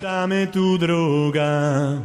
[0.00, 2.00] Dame tu droga.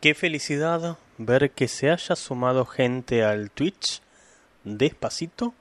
[0.00, 4.00] Qué felicidad ver que se haya sumado gente al Twitch
[4.64, 5.52] despacito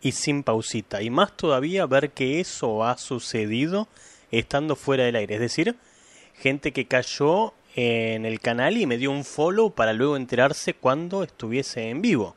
[0.00, 1.02] y sin pausita.
[1.02, 3.88] Y más todavía ver que eso ha sucedido
[4.30, 5.34] estando fuera del aire.
[5.34, 5.74] Es decir,
[6.34, 11.24] gente que cayó en el canal y me dio un follow para luego enterarse cuando
[11.24, 12.36] estuviese en vivo.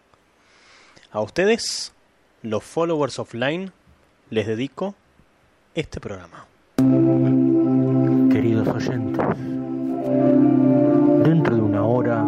[1.11, 1.93] A ustedes,
[2.41, 3.71] los followers offline,
[4.31, 4.95] les dedico
[5.75, 6.47] este programa.
[8.77, 9.25] Oyentes,
[11.23, 12.23] dentro de una hora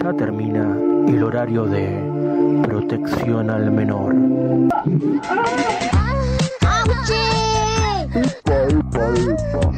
[0.00, 0.76] ya termina
[1.08, 2.00] el horario de
[2.62, 4.14] protección al menor.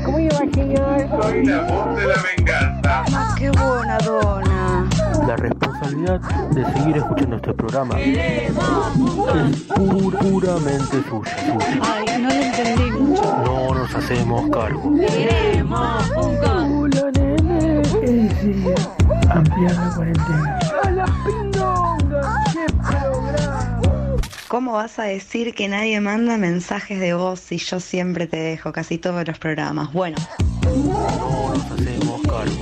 [0.05, 1.09] ¿Cómo iba, señor?
[1.23, 3.05] Soy la voz de la venganza.
[3.15, 4.52] Ah, qué buena dona.
[5.27, 11.37] La responsabilidad de seguir escuchando este programa es pu- puramente suya.
[11.47, 11.81] suya.
[11.83, 13.23] Ay, no lo entendí mucho.
[13.45, 14.83] No nos hacemos cargo.
[16.17, 17.85] Hola, nene.
[17.85, 18.65] Sí,
[19.31, 20.59] ampliar la cuarentena.
[20.83, 22.45] ¡A la pindonga!
[22.53, 23.71] ¡Qué programa!
[24.49, 28.73] ¿Cómo vas a decir que nadie manda mensajes de voz si yo siempre te dejo
[28.73, 29.93] casi todos los programas?
[29.93, 30.17] Bueno,
[30.63, 32.55] No nos hacemos cargo.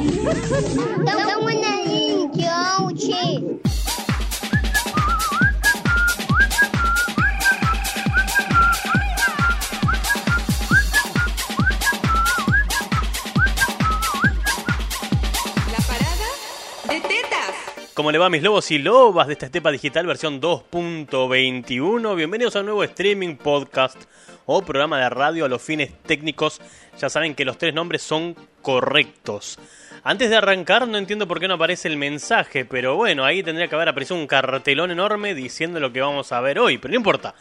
[3.01, 3.61] Tetas.
[17.95, 22.15] ¿Cómo le va mis lobos y lobas de esta estepa digital versión 2.21?
[22.15, 23.97] Bienvenidos a un nuevo streaming podcast
[24.45, 26.61] o programa de radio a los fines técnicos.
[27.01, 29.59] Ya saben que los tres nombres son correctos.
[30.03, 33.69] Antes de arrancar no entiendo por qué no aparece el mensaje, pero bueno, ahí tendría
[33.69, 36.97] que haber aparecido un cartelón enorme diciendo lo que vamos a ver hoy, pero no
[36.97, 37.35] importa.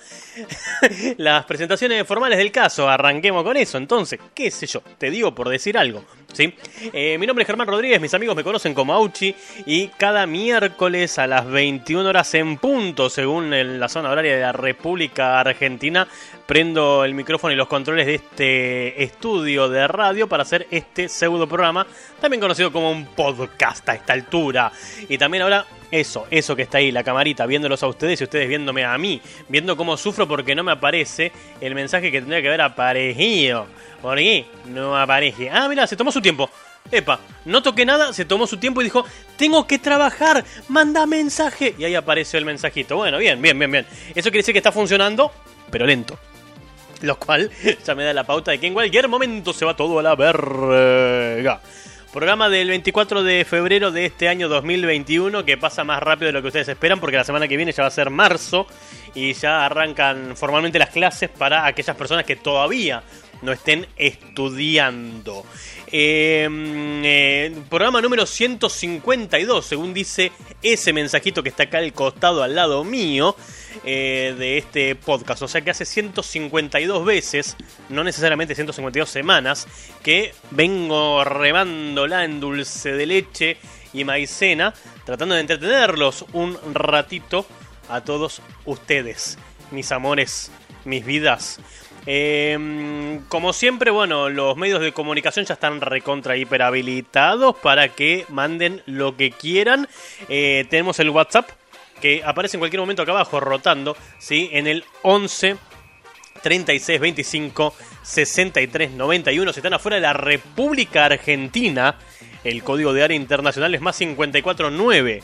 [1.18, 3.78] Las presentaciones formales del caso, arranquemos con eso.
[3.78, 6.04] Entonces, qué sé yo, te digo por decir algo.
[6.34, 6.54] ¿sí?
[6.94, 9.34] Eh, mi nombre es Germán Rodríguez, mis amigos me conocen como Auchi
[9.66, 14.52] y cada miércoles a las 21 horas en punto, según la zona horaria de la
[14.52, 16.08] República Argentina,
[16.46, 21.48] prendo el micrófono y los controles de este estudio de radio para hacer este pseudo
[21.48, 21.86] programa,
[22.20, 24.72] también conocido como un podcast a esta altura.
[25.08, 28.50] Y también ahora eso, eso que está ahí, la camarita, viéndolos a ustedes y ustedes
[28.50, 32.48] viéndome a mí, viendo cómo sufro porque no me aparece el mensaje que tendría que
[32.48, 33.68] haber aparecido.
[34.02, 34.48] ¿Por qué?
[34.66, 35.48] No aparece.
[35.52, 36.50] Ah, mira, se tomó su tiempo.
[36.92, 39.06] Epa, no toqué nada, se tomó su tiempo y dijo,
[39.38, 41.76] tengo que trabajar, manda mensaje.
[41.78, 42.96] Y ahí apareció el mensajito.
[42.96, 43.86] Bueno, bien, bien, bien, bien.
[44.16, 45.32] Eso quiere decir que está funcionando,
[45.70, 46.18] pero lento.
[47.02, 47.52] Lo cual
[47.86, 50.16] ya me da la pauta de que en cualquier momento se va todo a la
[50.16, 51.62] verga.
[52.12, 56.42] Programa del 24 de febrero de este año 2021 que pasa más rápido de lo
[56.42, 58.66] que ustedes esperan porque la semana que viene ya va a ser marzo
[59.14, 63.04] y ya arrancan formalmente las clases para aquellas personas que todavía
[63.42, 65.46] no estén estudiando.
[65.92, 66.48] Eh,
[67.04, 72.84] eh, programa número 152, según dice ese mensajito que está acá al costado al lado
[72.84, 73.36] mío
[73.84, 75.42] eh, de este podcast.
[75.42, 77.58] O sea que hace 152 veces,
[77.90, 79.68] no necesariamente 152 semanas,
[80.04, 83.58] que vengo remándola en dulce de leche
[83.94, 84.74] y maicena,
[85.06, 87.46] tratando de entretenerlos un ratito
[87.90, 89.40] a todos ustedes,
[89.72, 90.52] mis amores,
[90.86, 91.60] mis vidas.
[92.06, 98.26] Eh, como siempre, bueno, los medios de comunicación ya están recontra hiper habilitados para que
[98.30, 99.88] manden lo que quieran.
[100.28, 101.50] Eh, tenemos el WhatsApp
[102.02, 104.50] que aparece en cualquier momento acá abajo rotando, ¿sí?
[104.54, 105.58] En el 11
[106.42, 109.54] 36 25 63 91.
[109.54, 111.98] Si están afuera de la República Argentina,
[112.44, 115.22] el código de área internacional es más 54 9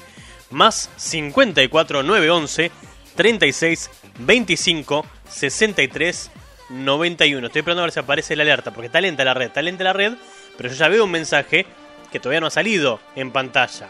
[0.52, 2.72] más 54 9 11
[3.16, 6.45] 36 25 63 91.
[6.70, 9.84] Estoy esperando a ver si aparece la alerta, porque está lenta la red, está lenta
[9.84, 10.14] la red,
[10.58, 11.66] pero yo ya veo un mensaje
[12.12, 13.90] que todavía no ha salido en pantalla.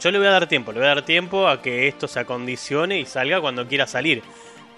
[0.00, 2.20] Yo le voy a dar tiempo, le voy a dar tiempo a que esto se
[2.20, 4.22] acondicione y salga cuando quiera salir.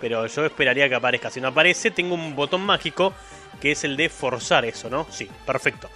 [0.01, 1.31] Pero yo esperaría que aparezca.
[1.31, 3.15] Si no aparece, tengo un botón mágico
[3.61, 5.07] que es el de forzar eso, ¿no?
[5.11, 5.89] Sí, perfecto.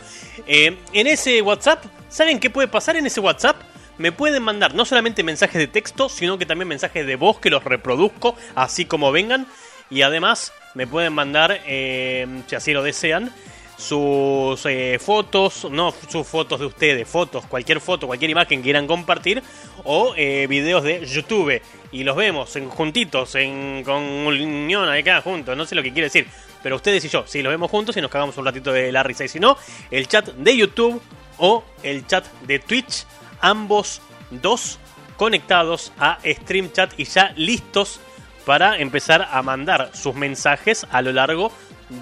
[0.47, 3.57] Eh, en ese WhatsApp, ¿saben qué puede pasar en ese WhatsApp?
[3.98, 7.51] Me pueden mandar no solamente mensajes de texto, sino que también mensajes de voz que
[7.51, 9.47] los reproduzco así como vengan.
[9.91, 13.33] Y además me pueden mandar, eh, si así lo desean,
[13.77, 18.87] sus eh, fotos, no sus fotos de ustedes, fotos, cualquier foto, cualquier imagen que quieran
[18.87, 19.42] compartir,
[19.84, 21.60] o eh, videos de YouTube.
[21.91, 26.07] Y los vemos en, juntitos, en, con unión acá juntos, no sé lo que quiere
[26.07, 26.27] decir.
[26.63, 29.03] Pero ustedes y yo, si los vemos juntos y nos cagamos un ratito de la
[29.03, 29.27] risa.
[29.27, 29.57] Si no,
[29.91, 31.01] el chat de YouTube
[31.39, 33.07] o el chat de Twitch,
[33.41, 34.78] ambos dos
[35.16, 37.98] conectados a StreamChat y ya listos
[38.45, 41.53] para empezar a mandar sus mensajes a lo largo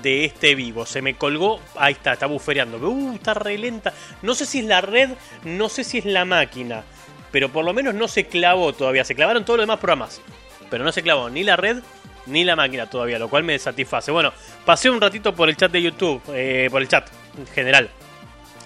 [0.03, 0.87] de este vivo.
[0.87, 2.79] Se me colgó, ahí está, está bufereando.
[2.79, 3.93] Uh, está re lenta.
[4.23, 5.11] No sé si es la red,
[5.45, 6.83] no sé si es la máquina.
[7.31, 9.05] Pero por lo menos no se clavó todavía.
[9.05, 10.21] Se clavaron todos los demás programas.
[10.71, 11.79] Pero no se clavó ni la red
[12.27, 14.11] ni la máquina todavía, lo cual me satisface.
[14.11, 14.33] Bueno,
[14.65, 17.09] pasé un ratito por el chat de YouTube, eh, por el chat
[17.39, 17.89] en general.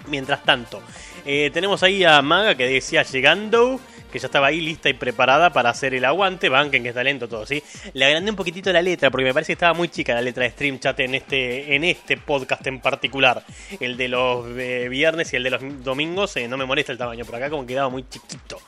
[0.09, 0.83] Mientras tanto,
[1.25, 3.79] eh, tenemos ahí a Maga que decía llegando,
[4.13, 6.49] que ya estaba ahí lista y preparada para hacer el aguante.
[6.49, 7.63] Banquen que está lento todo, ¿sí?
[7.95, 10.45] Le agrandé un poquitito la letra porque me parece que estaba muy chica la letra
[10.45, 13.43] de Stream Chat en este, en este podcast en particular.
[13.81, 16.99] El de los eh, viernes y el de los domingos, eh, no me molesta el
[16.99, 18.61] tamaño, por acá como quedaba muy chiquito.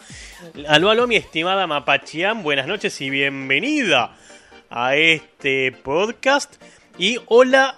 [0.69, 4.17] Aló, aló, mi estimada Mapachian, buenas noches y bienvenida
[4.71, 6.55] a este podcast.
[6.99, 7.77] Y hola.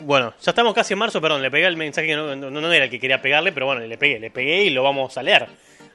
[0.00, 2.72] Bueno, ya estamos casi en marzo, perdón, le pegué el mensaje que no, no- no
[2.72, 5.22] era el que quería pegarle, pero bueno, le pegué, le pegué y lo vamos a
[5.24, 5.48] leer.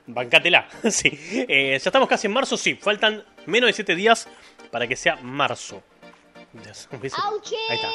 [0.05, 1.17] Bancátela, sí.
[1.47, 4.27] Eh, ya estamos casi en marzo, sí, faltan menos de 7 días
[4.71, 5.83] para que sea marzo.
[6.55, 7.87] Ahí está.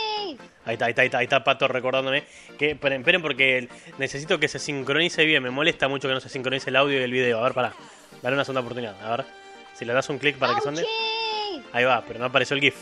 [0.64, 2.24] Ahí está, ahí está, ahí está, ahí está Pato recordándome.
[2.58, 3.68] Que, esperen, esperen porque
[3.98, 5.42] necesito que se sincronice bien.
[5.42, 7.38] Me molesta mucho que no se sincronice el audio y el video.
[7.38, 7.72] A ver, para.
[8.20, 9.00] Dale una segunda oportunidad.
[9.00, 9.26] A ver.
[9.74, 10.82] Si le das un clic para que sonde.
[10.82, 11.62] ¡Auchi!
[11.72, 12.74] Ahí va, pero no apareció el GIF.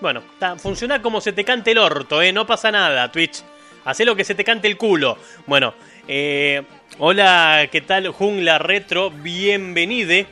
[0.00, 2.32] Bueno, ta, funciona como se te cante el orto, ¿eh?
[2.32, 3.42] No pasa nada, Twitch.
[3.84, 5.18] Hacé lo que se te cante el culo.
[5.46, 5.74] Bueno,
[6.08, 6.62] eh,
[7.02, 8.08] hola, ¿qué tal?
[8.08, 10.26] Jungla Retro, bienvenide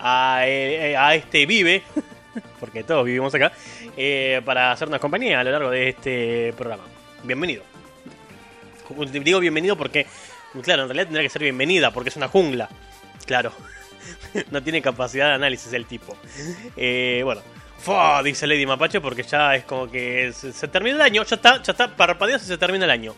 [0.00, 1.82] a, eh, a este Vive,
[2.60, 3.52] porque todos vivimos acá,
[3.96, 6.82] eh, para hacernos compañía a lo largo de este programa.
[7.22, 7.62] Bienvenido.
[9.10, 10.06] Digo bienvenido porque,
[10.62, 12.68] claro, en realidad tendría que ser bienvenida, porque es una jungla.
[13.24, 13.52] Claro.
[14.50, 16.16] no tiene capacidad de análisis el tipo.
[16.76, 17.42] Eh, bueno.
[17.78, 21.60] Fua, dice Lady Mapache porque ya es como que se, termina el año, ya está,
[21.60, 23.14] ya está, parpadeas y se termina el año.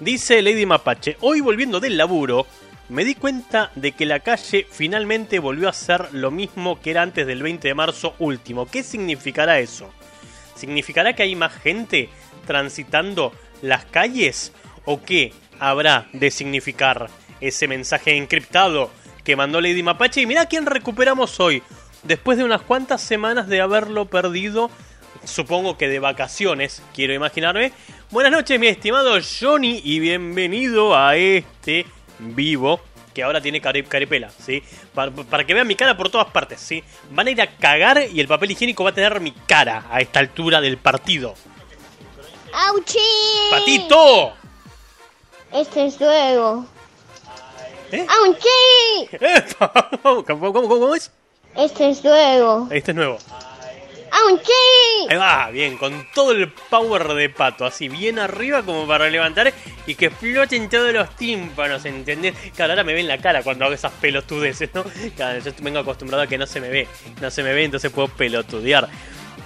[0.00, 2.46] Dice Lady Mapache, hoy volviendo del laburo,
[2.90, 7.00] me di cuenta de que la calle finalmente volvió a ser lo mismo que era
[7.00, 8.66] antes del 20 de marzo último.
[8.66, 9.90] ¿Qué significará eso?
[10.54, 12.10] ¿Significará que hay más gente
[12.46, 13.32] transitando
[13.62, 14.52] las calles?
[14.84, 17.08] ¿O qué habrá de significar
[17.40, 18.90] ese mensaje encriptado
[19.24, 20.20] que mandó Lady Mapache?
[20.20, 21.62] Y mira quién recuperamos hoy.
[22.02, 24.70] Después de unas cuantas semanas de haberlo perdido,
[25.24, 27.72] supongo que de vacaciones, quiero imaginarme.
[28.10, 31.86] Buenas noches, mi estimado Johnny, y bienvenido a este
[32.18, 32.80] vivo
[33.12, 34.62] que ahora tiene cari- caripela, ¿sí?
[34.94, 36.84] Para, para que vean mi cara por todas partes, ¿sí?
[37.10, 40.00] Van a ir a cagar y el papel higiénico va a tener mi cara a
[40.00, 41.34] esta altura del partido.
[42.52, 42.98] ¡Auchi!
[43.50, 44.32] ¡Patito!
[45.52, 46.66] Este es luego.
[47.90, 48.06] ¿Eh?
[48.08, 49.16] ¡Auchi!
[50.26, 51.10] ¿Cómo, cómo, es?
[51.56, 52.68] Este es luego.
[52.70, 53.18] Este es nuevo.
[54.16, 55.08] ¡Auchi!
[55.10, 59.52] Ahí va, bien, con todo el power de pato, así bien arriba como para levantar
[59.86, 62.34] y que floten todos los tímpanos, ¿entendés?
[62.54, 64.84] Claro, ahora me ven la cara cuando hago esas pelotudeces, ¿no?
[65.16, 66.88] Claro, yo vengo acostumbrado a que no se me ve,
[67.20, 68.88] no se me ve, entonces puedo pelotudear.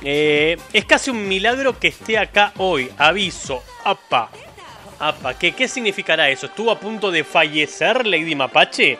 [0.02, 4.30] Eh, es casi un milagro que esté acá hoy, aviso, apa,
[5.00, 6.46] apa, ¿qué, ¿qué significará eso?
[6.46, 8.98] ¿Estuvo a punto de fallecer Lady Mapache?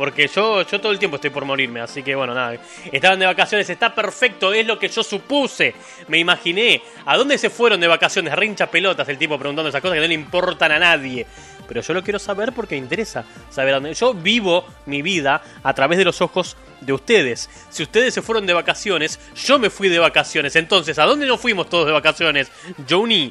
[0.00, 2.56] Porque yo, yo todo el tiempo estoy por morirme, así que bueno, nada.
[2.90, 5.74] Estaban de vacaciones, está perfecto, es lo que yo supuse.
[6.08, 6.80] Me imaginé.
[7.04, 8.34] ¿A dónde se fueron de vacaciones?
[8.34, 11.26] Rincha pelotas el tipo preguntando esas cosas que no le importan a nadie.
[11.68, 13.92] Pero yo lo quiero saber porque me interesa saber a dónde.
[13.92, 17.50] Yo vivo mi vida a través de los ojos de ustedes.
[17.68, 20.56] Si ustedes se fueron de vacaciones, yo me fui de vacaciones.
[20.56, 22.50] Entonces, ¿a dónde nos fuimos todos de vacaciones?
[22.88, 23.30] Joni.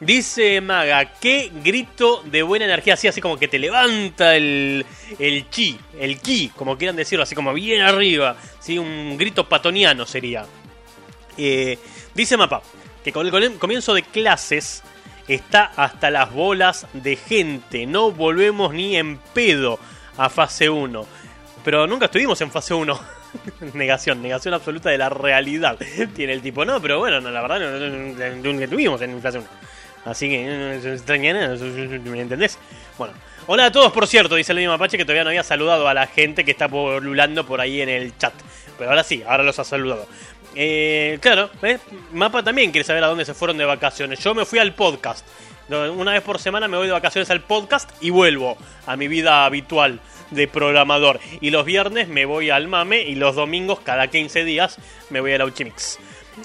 [0.00, 4.86] Dice Maga, qué grito de buena energía, así, así como que te levanta el,
[5.18, 8.34] el chi, el ki, como quieran decirlo, así como bien arriba,
[8.78, 10.46] un grito patoniano sería.
[11.36, 11.78] Eh,
[12.14, 12.62] dice Mapa,
[13.04, 14.82] que con el com- comienzo de clases
[15.28, 19.78] está hasta las bolas de gente, no volvemos ni en pedo
[20.16, 21.06] a fase 1.
[21.62, 22.98] Pero nunca estuvimos en fase 1.
[23.74, 25.78] negación, negación absoluta de la realidad.
[26.16, 29.12] Tiene el tipo, no, pero bueno, no, la verdad no, no- no- nunca estuvimos en
[29.14, 29.44] 1.
[30.04, 32.58] Así que nada, ¿me entendés?
[32.96, 33.14] Bueno,
[33.46, 35.94] hola a todos, por cierto, dice el mismo Apache que todavía no había saludado a
[35.94, 38.32] la gente que está polulando por ahí en el chat.
[38.78, 40.06] Pero ahora sí, ahora los ha saludado.
[40.54, 41.80] Eh, claro, ¿ves?
[42.12, 44.18] Mapa también quiere saber a dónde se fueron de vacaciones.
[44.20, 45.26] Yo me fui al podcast.
[45.68, 49.44] Una vez por semana me voy de vacaciones al podcast y vuelvo a mi vida
[49.44, 51.20] habitual de programador.
[51.40, 54.78] Y los viernes me voy al mame y los domingos, cada 15 días,
[55.10, 55.98] me voy al Auchimix.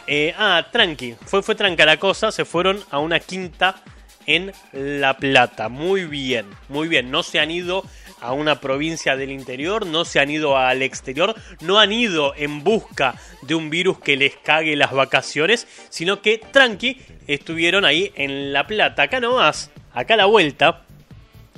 [0.08, 3.82] Eh, ah, tranqui, fue, fue tranca la cosa, se fueron a una quinta
[4.26, 5.70] en La Plata.
[5.70, 7.12] Muy bien, muy bien.
[7.12, 7.84] No se han ido
[8.22, 12.64] a una provincia del interior, no se han ido al exterior, no han ido en
[12.64, 18.54] busca de un virus que les cague las vacaciones, sino que tranqui estuvieron ahí en
[18.54, 19.04] La Plata.
[19.04, 20.85] Acá nomás, acá a la vuelta.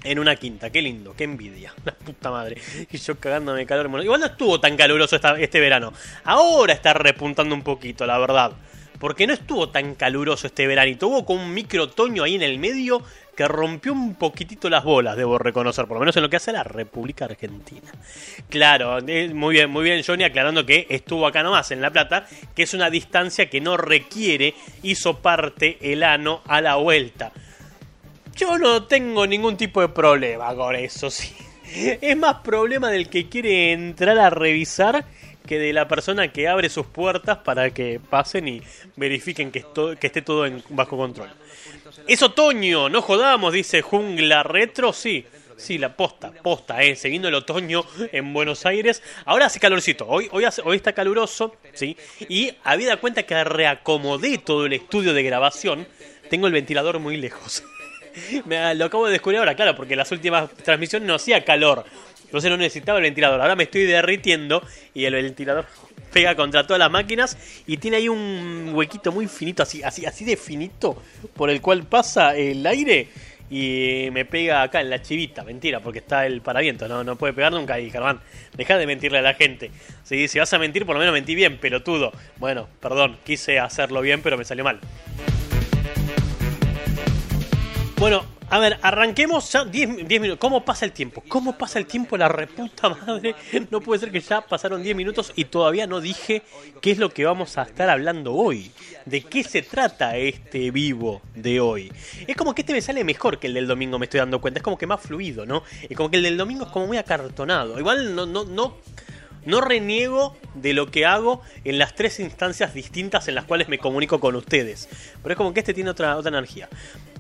[0.03, 1.73] En una quinta, qué lindo, qué envidia.
[1.85, 2.57] La puta madre.
[2.91, 4.03] Y yo cagándome calor.
[4.03, 5.93] Igual no estuvo tan caluroso este verano.
[6.23, 8.51] Ahora está repuntando un poquito, la verdad.
[8.99, 11.07] porque no estuvo tan caluroso este veranito.
[11.07, 13.03] Hubo como un micro otoño ahí en el medio
[13.37, 16.51] que rompió un poquitito las bolas, debo reconocer, por lo menos en lo que hace
[16.51, 17.91] la República Argentina.
[18.49, 22.25] Claro, eh, muy bien, muy bien Johnny aclarando que estuvo acá nomás en La Plata,
[22.55, 27.31] que es una distancia que no requiere hizo parte el ano a la vuelta.
[28.37, 31.33] Yo no tengo ningún tipo de problema con eso, sí.
[31.73, 35.05] Es más problema del que quiere entrar a revisar
[35.45, 38.61] que de la persona que abre sus puertas para que pasen y
[38.95, 39.65] verifiquen que,
[40.01, 41.29] esté todo en, bajo control.
[42.07, 45.25] Es otoño, no jodamos, dice Jungla Retro, sí.
[45.57, 46.95] Sí, la posta, posta, eh.
[46.95, 49.01] Se el otoño en Buenos Aires.
[49.25, 50.05] Ahora hace calorcito.
[50.07, 51.97] Hoy, hoy, hace- hoy está caluroso, sí.
[52.29, 55.87] Y habida cuenta que reacomodé todo el estudio de grabación,
[56.29, 57.63] tengo el ventilador muy lejos.
[58.45, 61.85] Me- lo acabo de descubrir ahora, claro, porque las últimas transmisiones no hacía calor.
[62.25, 63.39] Entonces no necesitaba el ventilador.
[63.39, 64.61] Ahora me estoy derritiendo
[64.93, 65.65] y el ventilador
[66.11, 70.25] pega contra todas las máquinas y tiene ahí un huequito muy finito, así, así, así
[70.25, 71.01] de finito,
[71.35, 73.07] por el cual pasa el aire
[73.49, 75.43] y me pega acá en la chivita.
[75.43, 78.19] Mentira, porque está el paraviento, no, no puede pegar nunca ahí, Germán.
[78.57, 79.71] Deja de mentirle a la gente.
[80.03, 82.11] Sí, si vas a mentir, por lo menos mentí bien, pelotudo.
[82.37, 84.79] Bueno, perdón, quise hacerlo bien, pero me salió mal.
[87.99, 90.39] Bueno, a ver, arranquemos ya 10 10 minutos.
[90.39, 91.23] ¿Cómo pasa el tiempo?
[91.27, 92.15] ¿Cómo pasa el tiempo?
[92.15, 93.33] La reputa madre.
[93.71, 96.43] No puede ser que ya pasaron 10 minutos y todavía no dije
[96.79, 98.71] qué es lo que vamos a estar hablando hoy.
[99.05, 101.91] ¿De qué se trata este vivo de hoy?
[102.27, 104.59] Es como que este me sale mejor que el del domingo, me estoy dando cuenta.
[104.59, 105.63] Es como que más fluido, ¿no?
[105.89, 107.79] Y como que el del domingo es como muy acartonado.
[107.79, 108.77] Igual no, no, no.
[109.45, 113.77] No reniego de lo que hago en las tres instancias distintas en las cuales me
[113.77, 114.89] comunico con ustedes.
[115.23, 116.67] Pero es como que este tiene otra, otra energía.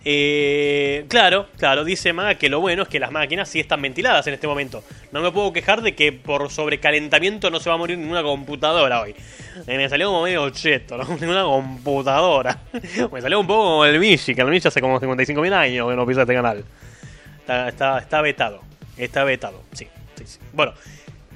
[0.09, 4.25] Eh, claro, claro, dice Maga que lo bueno es que las máquinas sí están ventiladas
[4.27, 4.81] en este momento.
[5.11, 9.01] No me puedo quejar de que por sobrecalentamiento no se va a morir ninguna computadora
[9.01, 9.13] hoy.
[9.67, 11.03] Eh, me salió como medio cheto, ¿no?
[11.19, 12.57] Ninguna computadora.
[13.11, 15.95] me salió un poco como el Michi, que el Michi hace como 55.000 años que
[15.97, 16.63] no pisa este canal.
[17.45, 18.61] Está, vetado.
[18.97, 19.89] Está vetado, sí.
[20.53, 20.73] Bueno,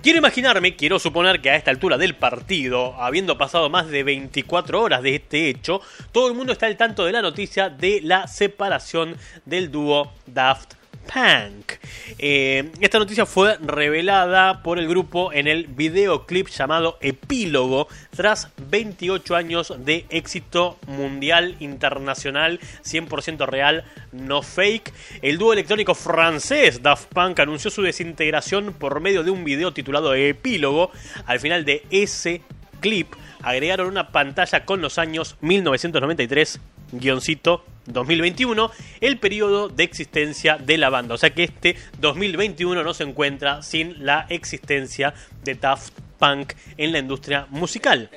[0.01, 4.81] quiero imaginarme, quiero suponer que a esta altura del partido, habiendo pasado más de 24
[4.81, 5.81] horas de este hecho,
[6.11, 9.15] todo el mundo está al tanto de la noticia de la separación
[9.45, 11.73] del dúo Daft Punk.
[12.17, 19.35] Eh, esta noticia fue revelada por el grupo en el videoclip llamado Epílogo tras 28
[19.35, 24.93] años de éxito mundial, internacional, 100% real, no fake.
[25.21, 30.13] El dúo electrónico francés Daft Punk anunció su desintegración por medio de un video titulado
[30.13, 30.91] Epílogo.
[31.25, 32.41] Al final de ese
[32.79, 36.59] clip agregaron una pantalla con los años 1993,
[36.91, 38.71] guioncito 2021,
[39.01, 41.15] el periodo de existencia de la banda.
[41.15, 46.91] O sea que este 2021 no se encuentra sin la existencia de Daft Punk en
[46.91, 48.09] la industria musical.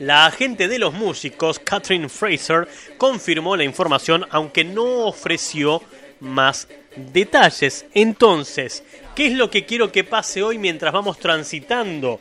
[0.00, 5.82] La agente de los músicos, Catherine Fraser, confirmó la información aunque no ofreció
[6.18, 7.86] más detalles.
[7.94, 8.82] Entonces,
[9.14, 12.20] ¿qué es lo que quiero que pase hoy mientras vamos transitando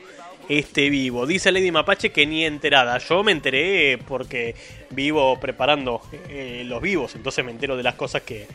[0.49, 1.25] este vivo?
[1.25, 2.97] Dice Lady Mapache que ni enterada.
[2.97, 4.55] Yo me enteré porque
[4.89, 8.47] vivo preparando eh, los vivos, entonces me entero de las cosas que,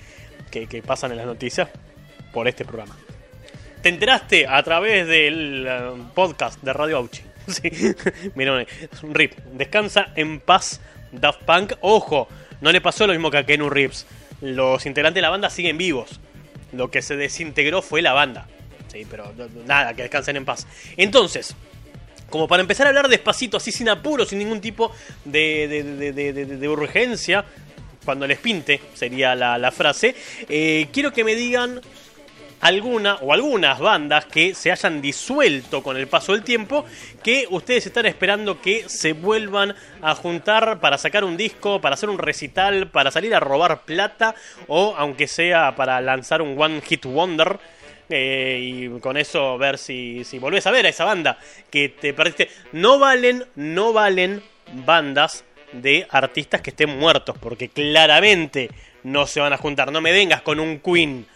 [0.50, 1.68] que, pasan en las noticias
[2.33, 2.97] por este programa.
[3.83, 5.80] Te enteraste a través del eh,
[6.14, 7.23] podcast de Radio Auchi.
[7.49, 7.71] Sí.
[9.02, 9.33] Un rip.
[9.54, 11.73] Descansa en paz Daft Punk.
[11.80, 12.28] Ojo,
[12.61, 14.07] no le pasó lo mismo que a Kenu Reeves.
[14.42, 16.21] Los integrantes de la banda siguen vivos.
[16.73, 18.47] Lo que se desintegró fue la banda.
[18.88, 19.33] Sí, pero
[19.66, 20.66] nada, que descansen en paz.
[20.97, 21.54] Entonces,
[22.30, 24.92] como para empezar a hablar despacito, así sin apuro, sin ningún tipo
[25.25, 27.44] de, de- de- de- urgencia,
[28.04, 30.14] cuando les pinte, sería la, la frase,
[30.49, 31.80] eh, quiero que me digan
[32.61, 36.85] alguna o algunas bandas que se hayan disuelto con el paso del tiempo
[37.23, 42.08] que ustedes están esperando que se vuelvan a juntar para sacar un disco, para hacer
[42.11, 44.35] un recital, para salir a robar plata
[44.66, 47.61] o aunque sea para lanzar un One Hit Wonder.
[48.09, 51.38] Eh, y con eso ver si, si volvés a ver a esa banda
[51.71, 52.49] que te perdiste.
[52.73, 54.43] No valen, no valen
[54.85, 58.71] bandas de artistas que estén muertos, porque claramente
[59.03, 59.93] no se van a juntar.
[59.93, 61.27] No me vengas con un Queen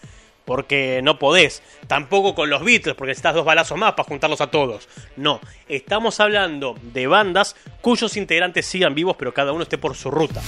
[0.44, 1.62] porque no podés.
[1.86, 4.88] Tampoco con los Beatles, porque necesitas dos balazos más para juntarlos a todos.
[5.16, 10.10] No, estamos hablando de bandas cuyos integrantes sigan vivos, pero cada uno esté por su
[10.10, 10.42] ruta.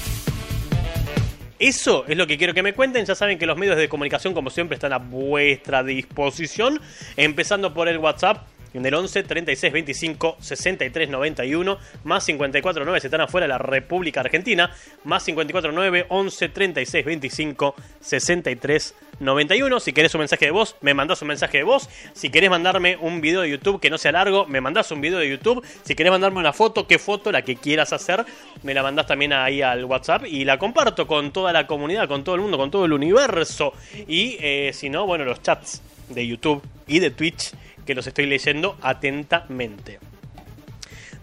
[1.59, 3.05] Eso es lo que quiero que me cuenten.
[3.05, 6.81] Ya saben que los medios de comunicación, como siempre, están a vuestra disposición.
[7.17, 13.07] Empezando por el WhatsApp en el 11 36 25 63 91, más 54 9 si
[13.07, 14.71] están afuera de la República Argentina,
[15.05, 19.81] más 54 9 11 36 25 63 91.
[19.81, 21.89] Si querés un mensaje de voz, me mandás un mensaje de voz.
[22.13, 25.19] Si querés mandarme un video de YouTube que no sea largo, me mandás un video
[25.19, 25.65] de YouTube.
[25.83, 28.25] Si querés mandarme una foto, qué foto, la que quieras hacer,
[28.63, 32.25] me la mandás también ahí al WhatsApp y la comparto con toda la comunidad, con
[32.25, 33.73] todo el mundo, con todo el universo.
[34.09, 37.53] Y eh, si no, bueno, los chats de YouTube y de Twitch
[37.85, 39.99] que los estoy leyendo atentamente.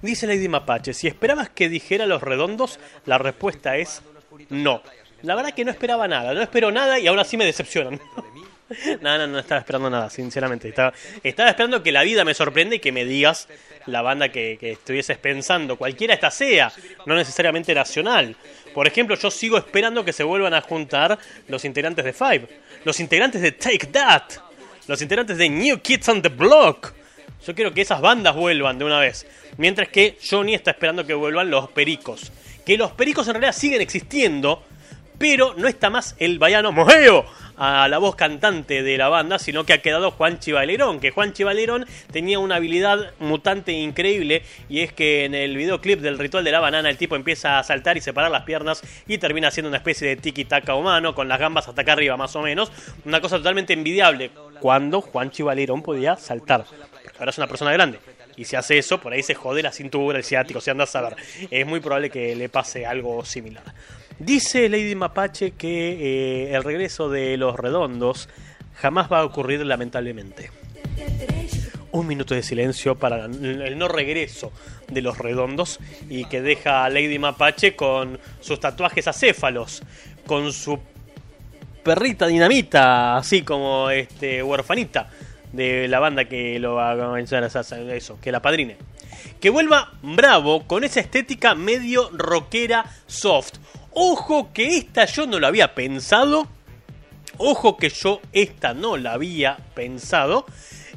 [0.02, 4.02] Dice Lady Mapache, si esperabas que dijera los redondos, la respuesta es
[4.50, 4.82] no.
[5.22, 8.00] La verdad que no esperaba nada, no espero nada y ahora sí me decepcionan.
[9.02, 10.70] no, no, no estaba esperando nada, sinceramente.
[10.70, 13.48] Estaba, estaba esperando que la vida me sorprenda y que me digas
[13.86, 16.72] la banda que estuvieses pensando, cualquiera esta sea,
[17.06, 18.36] no necesariamente nacional.
[18.74, 22.48] Por ejemplo, yo sigo esperando que se vuelvan a juntar los integrantes de Five,
[22.86, 24.24] los integrantes de Take That,
[24.88, 26.94] los integrantes de New Kids on the Block.
[27.46, 29.28] Yo quiero que esas bandas vuelvan de una vez.
[29.58, 32.32] Mientras que Johnny está esperando que vuelvan los pericos.
[32.66, 34.64] Que los pericos en realidad siguen existiendo,
[35.18, 37.26] pero no está más el vallano Mojeo
[37.58, 41.32] a la voz cantante de la banda, sino que ha quedado Juan Chivalerón, que Juan
[41.34, 46.52] Chivalerón tenía una habilidad mutante increíble y es que en el videoclip del ritual de
[46.52, 49.78] la banana el tipo empieza a saltar y separar las piernas y termina haciendo una
[49.78, 52.72] especie de tiki-taka humano con las gambas hasta acá arriba más o menos,
[53.06, 56.66] una cosa totalmente envidiable cuando Juan Chivalerón podía saltar,
[57.04, 58.00] porque ahora es una persona grande.
[58.38, 61.02] Y si hace eso, por ahí se jode la cintura, el ciático, si andas a
[61.02, 61.16] ver.
[61.50, 63.64] Es muy probable que le pase algo similar.
[64.20, 68.30] Dice Lady Mapache que eh, el regreso de los redondos
[68.76, 70.52] jamás va a ocurrir lamentablemente.
[71.92, 74.54] Un minuto de silencio para el no regreso
[74.88, 79.82] de los redondos y que deja a Lady Mapache con sus tatuajes acéfalos,
[80.26, 80.80] con su
[81.84, 85.10] perrita dinamita, así como este huerfanita
[85.52, 87.50] de la banda que lo va a mencionar
[87.92, 88.78] eso, que la padrine.
[89.40, 93.56] Que vuelva Bravo con esa estética medio rockera soft.
[93.94, 96.48] Ojo que esta yo no la había pensado.
[97.38, 100.46] Ojo que yo esta no la había pensado.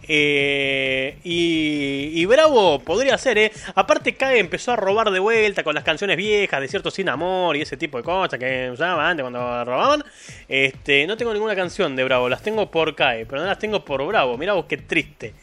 [0.07, 3.53] Eh, y, y, Bravo podría ser, ¿eh?
[3.75, 7.57] Aparte, Cae empezó a robar de vuelta con las canciones viejas de cierto sin amor
[7.57, 10.05] y ese tipo de cosas que usaban antes cuando robaban.
[10.49, 13.85] Este, no tengo ninguna canción de Bravo, las tengo por Cae, pero no las tengo
[13.85, 14.37] por Bravo.
[14.37, 15.35] Mirá vos qué triste.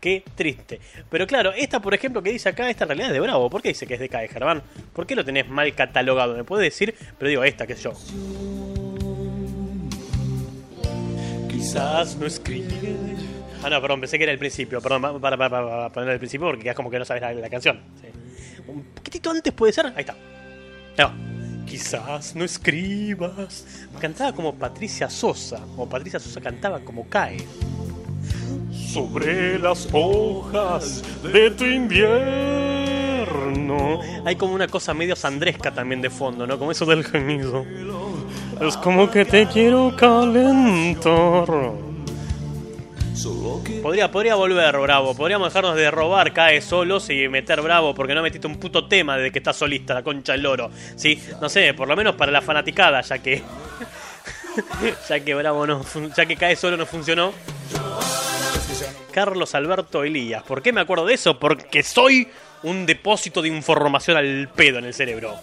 [0.00, 0.80] Qué triste.
[1.10, 3.50] Pero claro, esta, por ejemplo, que dice acá, esta realidad es de Bravo.
[3.50, 4.62] ¿Por qué dice que es de Cae, Germán?
[4.92, 6.36] ¿Por qué lo tenés mal catalogado?
[6.36, 6.94] ¿Me puede decir?
[7.18, 7.92] Pero digo, esta, que es yo.
[11.50, 13.16] Quizás no escribe.
[13.62, 14.80] Ah, no, perdón, pensé que era el principio.
[14.80, 17.50] Perdón, para, para, para, poner el principio porque quedas como que no sabes la, la
[17.50, 17.80] canción.
[18.00, 18.08] Sí.
[18.68, 19.86] Un poquitito antes puede ser.
[19.86, 20.14] Ahí está.
[20.98, 21.12] No.
[21.66, 23.86] Quizás no escribas.
[24.00, 25.60] Cantaba como Patricia Sosa.
[25.76, 27.38] O Patricia Sosa cantaba como Cae.
[28.72, 32.78] Sobre las hojas de tu invierno.
[34.24, 36.58] Hay como una cosa medio sandresca también de fondo, ¿no?
[36.58, 37.66] Como eso del gemido.
[38.60, 41.46] Es como que te quiero calentar.
[43.82, 45.14] Podría, podría volver, Bravo.
[45.14, 49.16] Podríamos dejarnos de robar Cae solos y meter Bravo porque no metiste un puto tema
[49.16, 50.70] desde que estás solista, la concha del loro.
[50.96, 53.42] Sí, no sé, por lo menos para la fanaticada, ya que.
[55.08, 55.84] ya que Bravo no.
[56.16, 57.32] Ya que Cae solo no funcionó.
[59.12, 60.42] Carlos Alberto Elías.
[60.44, 61.38] ¿Por qué me acuerdo de eso?
[61.38, 62.28] Porque soy
[62.62, 65.34] un depósito de información al pedo en el cerebro.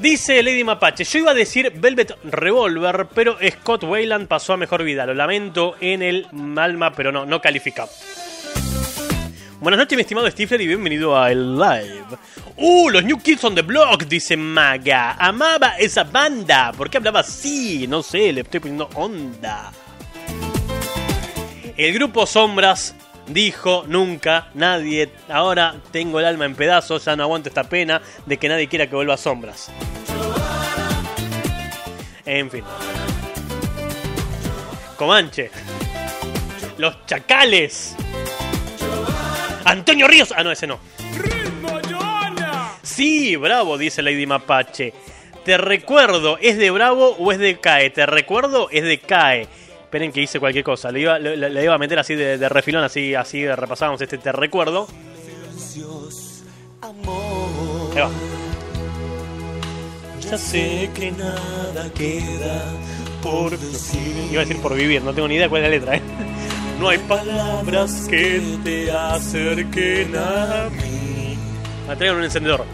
[0.00, 4.82] Dice Lady Mapache, yo iba a decir Velvet Revolver, pero Scott Wayland pasó a mejor
[4.82, 5.04] vida.
[5.04, 7.86] Lo lamento en el alma, pero no, no califica.
[9.60, 12.16] Buenas noches, mi estimado Stifler, y bienvenido a El Live.
[12.56, 12.88] ¡Uh!
[12.88, 15.16] Los New Kids on the Block, dice Maga.
[15.18, 16.72] Amaba esa banda.
[16.72, 17.86] ¿Por qué hablaba así?
[17.86, 19.70] No sé, le estoy poniendo onda.
[21.76, 22.94] El grupo Sombras
[23.32, 28.36] dijo nunca, nadie, ahora tengo el alma en pedazos, ya no aguanto esta pena de
[28.36, 29.70] que nadie quiera que vuelva a Sombras.
[32.26, 32.64] En fin.
[34.96, 35.50] Comanche.
[36.78, 37.96] Los Chacales.
[39.64, 40.32] Antonio Ríos.
[40.36, 40.78] Ah, no, ese no.
[42.82, 44.92] Sí, bravo, dice Lady Mapache.
[45.44, 47.90] Te recuerdo, ¿es de Bravo o es de CAE?
[47.90, 49.48] Te recuerdo, es de CAE.
[49.90, 50.92] Esperen que hice cualquier cosa.
[50.92, 54.86] Le iba, a meter así de, de, refilón, así, así repasábamos este te recuerdo.
[56.80, 58.08] Ahí va.
[60.20, 62.62] Ya sé que nada queda
[63.20, 64.28] por decir.
[64.30, 66.02] Iba a decir por vivir, no tengo ni idea cuál es la letra, ¿eh?
[66.78, 71.36] No hay palabras que te acerquen a mí.
[71.88, 72.64] Me traigan un encendedor.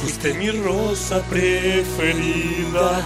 [0.00, 3.02] Fuiste mi rosa preferida.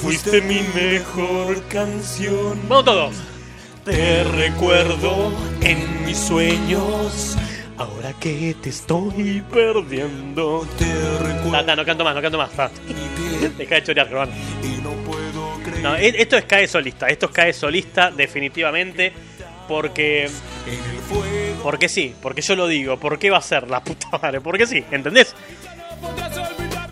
[0.00, 2.58] Fuiste mi mejor canción.
[2.68, 3.16] Vamos todos.
[3.84, 5.32] Te recuerdo
[5.62, 7.36] en mis sueños.
[7.76, 10.66] Ahora que te estoy perdiendo.
[10.78, 10.84] Te
[11.18, 11.50] recuerdo.
[11.52, 12.50] No, no, no canto más, no canto más.
[13.56, 14.30] Deja de chorear, Román.
[15.82, 17.06] No, e- esto es cae solista.
[17.06, 19.12] Esto es cae solista, definitivamente.
[19.68, 20.28] Porque.
[21.62, 22.98] Porque sí, porque yo lo digo.
[22.98, 24.40] ¿Por qué va a ser la puta madre?
[24.40, 25.34] Porque sí, ¿entendés?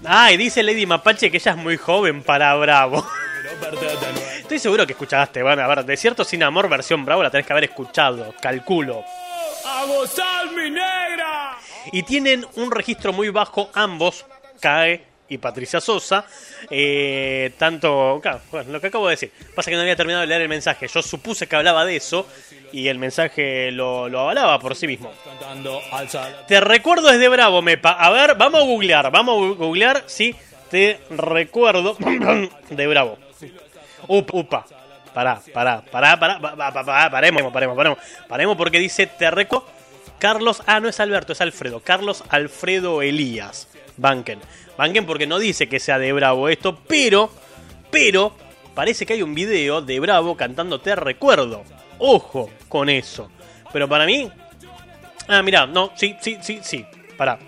[0.06, 3.06] Ah, y dice Lady Mapache que ella es muy joven para Bravo.
[4.38, 5.42] Estoy seguro que escuchaste.
[5.42, 9.04] Bueno, a ver, de cierto sin amor versión Bravo la tenés que haber escuchado, calculo.
[9.64, 11.56] ¡A gozar, mi negra!
[11.92, 14.24] Y tienen un registro muy bajo ambos,
[14.60, 16.24] CAE y Patricia Sosa.
[16.70, 19.32] Eh, tanto, claro, bueno, lo que acabo de decir.
[19.54, 20.86] Pasa que no había terminado de leer el mensaje.
[20.88, 22.26] Yo supuse que hablaba de eso
[22.72, 25.12] y el mensaje lo, lo avalaba por sí mismo.
[26.46, 27.92] Te recuerdo desde Bravo, Mepa.
[27.92, 30.34] A ver, vamos a googlear, vamos a googlear si
[30.70, 31.96] te recuerdo
[32.70, 33.18] de Bravo.
[34.08, 34.64] Up, upa.
[35.14, 37.98] Pará, pará, pará, pará, pa- pa- pa- pa- paremos, paremos, paremos.
[38.28, 39.66] Paremos porque dice te recuerdo
[40.18, 41.80] Carlos, ah, no es Alberto, es Alfredo.
[41.80, 43.68] Carlos Alfredo Elías.
[43.96, 44.40] Banken.
[44.76, 47.30] Banken porque no dice que sea de Bravo esto, pero,
[47.90, 48.34] pero,
[48.74, 51.64] parece que hay un video de Bravo cantando Te recuerdo.
[51.98, 53.30] Ojo con eso.
[53.72, 54.30] Pero para mí,
[55.28, 56.86] Ah, mira, no, sí, sí, sí, sí.
[57.16, 57.38] Pará.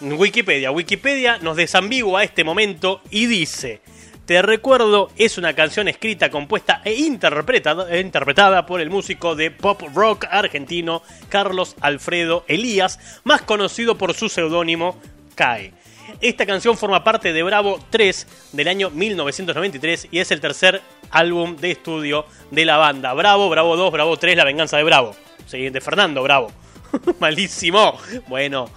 [0.00, 0.70] Wikipedia.
[0.70, 3.80] Wikipedia nos desambigua este momento y dice:
[4.28, 9.50] Te recuerdo es una canción escrita, compuesta e interpretada, e interpretada por el músico de
[9.50, 15.00] pop rock argentino Carlos Alfredo Elías, más conocido por su seudónimo
[15.34, 15.72] CAE.
[16.20, 21.56] Esta canción forma parte de Bravo 3 del año 1993 y es el tercer álbum
[21.56, 23.14] de estudio de la banda.
[23.14, 25.16] Bravo, Bravo 2, Bravo 3, La venganza de Bravo.
[25.46, 26.52] Sí, Fernando Bravo.
[27.18, 27.98] Malísimo.
[28.26, 28.68] Bueno,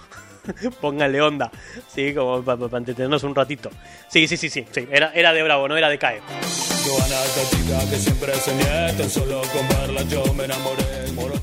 [0.82, 1.52] pónganle onda.
[1.94, 3.70] Sí, como para entretenernos un ratito.
[4.10, 4.66] Sí, sí, sí, sí.
[4.72, 4.88] sí.
[4.92, 6.22] Era, era de Bravo, no era de CAE.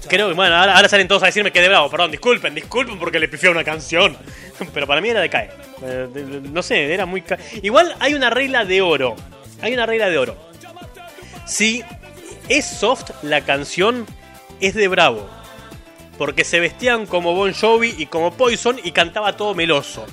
[0.08, 1.88] Creo que, bueno, ahora, ahora salen todos a decirme que de Bravo.
[1.90, 4.16] Perdón, disculpen, disculpen porque le pifié una canción.
[4.74, 5.50] Pero para mí era de CAE.
[5.82, 7.22] Eh, de- de- no sé, era muy...
[7.62, 9.14] Igual hay una regla de oro.
[9.62, 10.37] Hay una regla de oro.
[11.46, 11.82] Si
[12.48, 14.06] es soft la canción,
[14.61, 15.28] es de Bravo.
[16.18, 20.04] Porque se vestían como Bon Jovi y como Poison y cantaba todo meloso.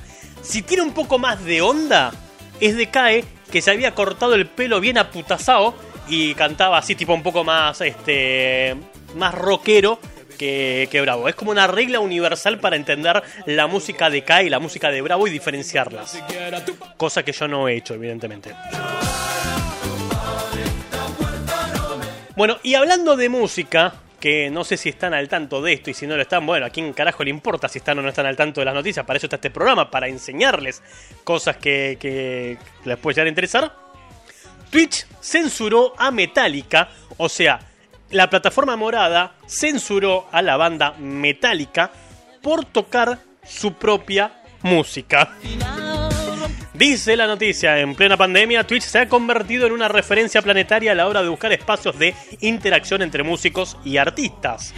[0.41, 2.13] Si tiene un poco más de onda,
[2.61, 5.73] es de Cae, que se había cortado el pelo bien aputazado
[6.07, 8.75] y cantaba así, tipo un poco más, este,
[9.15, 9.99] más rockero
[10.37, 11.27] que, que Bravo.
[11.27, 15.01] Es como una regla universal para entender la música de Cae y la música de
[15.01, 16.21] Bravo y diferenciarlas.
[16.97, 18.53] Cosa que yo no he hecho, evidentemente.
[22.35, 23.93] Bueno, y hablando de música,
[24.25, 26.65] que no sé si están al tanto de esto y si no lo están, bueno,
[26.65, 29.05] a quién carajo le importa si están o no están al tanto de las noticias,
[29.05, 30.81] para eso está este programa, para enseñarles
[31.23, 33.75] cosas que, les puede llegar a interesar.
[34.71, 37.59] Twitch censuró a Metallica, o sea,
[38.09, 41.91] la plataforma morada censuró a la banda Metallica
[42.41, 45.35] por tocar su propia música.
[46.77, 50.95] Dice la noticia, en plena pandemia, Twitch se ha convertido en una referencia planetaria a
[50.95, 54.73] la hora de buscar espacios de interacción entre músicos y artistas.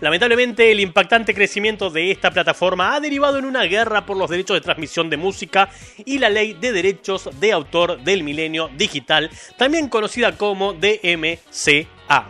[0.00, 4.58] Lamentablemente, el impactante crecimiento de esta plataforma ha derivado en una guerra por los derechos
[4.58, 5.70] de transmisión de música
[6.04, 12.28] y la ley de derechos de autor del milenio digital, también conocida como DMCA.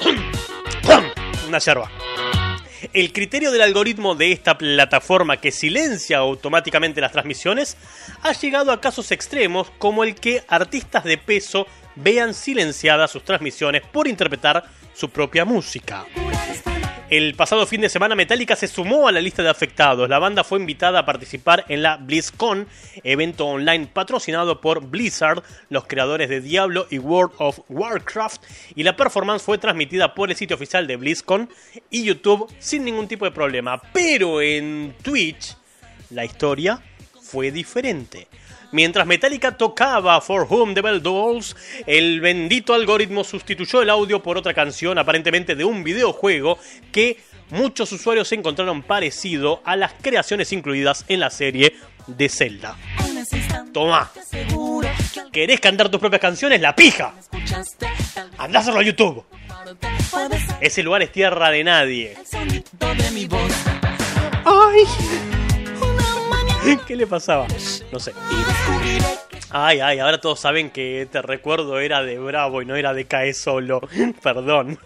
[1.46, 1.88] Una yerba.
[2.92, 7.76] El criterio del algoritmo de esta plataforma que silencia automáticamente las transmisiones
[8.22, 13.82] ha llegado a casos extremos como el que artistas de peso vean silenciadas sus transmisiones
[13.82, 14.64] por interpretar
[14.94, 16.06] su propia música.
[17.10, 20.10] El pasado fin de semana Metallica se sumó a la lista de afectados.
[20.10, 22.68] La banda fue invitada a participar en la BlizzCon,
[23.02, 28.42] evento online patrocinado por Blizzard, los creadores de Diablo y World of Warcraft,
[28.74, 31.48] y la performance fue transmitida por el sitio oficial de BlizzCon
[31.88, 33.80] y YouTube sin ningún tipo de problema.
[33.94, 35.56] Pero en Twitch
[36.10, 36.78] la historia
[37.22, 38.28] fue diferente.
[38.70, 44.36] Mientras Metallica tocaba For Whom the Bell Tolls, el bendito algoritmo sustituyó el audio por
[44.36, 46.58] otra canción, aparentemente de un videojuego,
[46.92, 47.18] que
[47.50, 51.76] muchos usuarios encontraron parecido a las creaciones incluidas en la serie
[52.06, 52.76] de Zelda.
[53.72, 54.10] Toma.
[55.32, 56.60] ¿Querés cantar tus propias canciones?
[56.60, 57.14] ¡La pija!
[58.36, 59.24] Andá a hacerlo a YouTube.
[60.60, 62.16] Ese lugar es tierra de nadie.
[64.44, 65.37] ¡Ay!
[66.86, 67.46] ¿Qué le pasaba?
[67.92, 68.12] No sé.
[69.50, 73.06] Ay, ay, ahora todos saben que te recuerdo era de Bravo y no era de
[73.06, 73.80] Cae solo.
[74.22, 74.78] Perdón.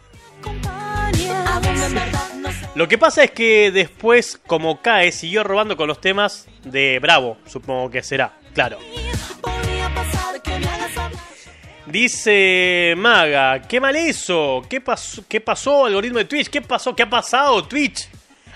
[2.74, 7.36] Lo que pasa es que después, como Cae, siguió robando con los temas de Bravo,
[7.46, 8.78] supongo que será, claro.
[11.86, 14.62] Dice Maga, qué mal eso.
[14.70, 15.22] ¿Qué pasó?
[15.28, 16.48] ¿Qué pasó, algoritmo de Twitch?
[16.48, 16.96] ¿Qué pasó?
[16.96, 18.08] ¿Qué ha pasado, Twitch?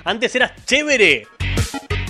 [0.05, 1.27] Antes eras chévere.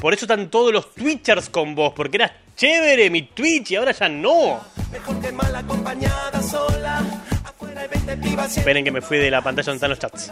[0.00, 3.92] Por eso están todos los Twitchers con vos, porque eras chévere mi Twitch y ahora
[3.92, 4.60] ya no.
[8.46, 10.30] Esperen que me fui de la pantalla donde están los chats.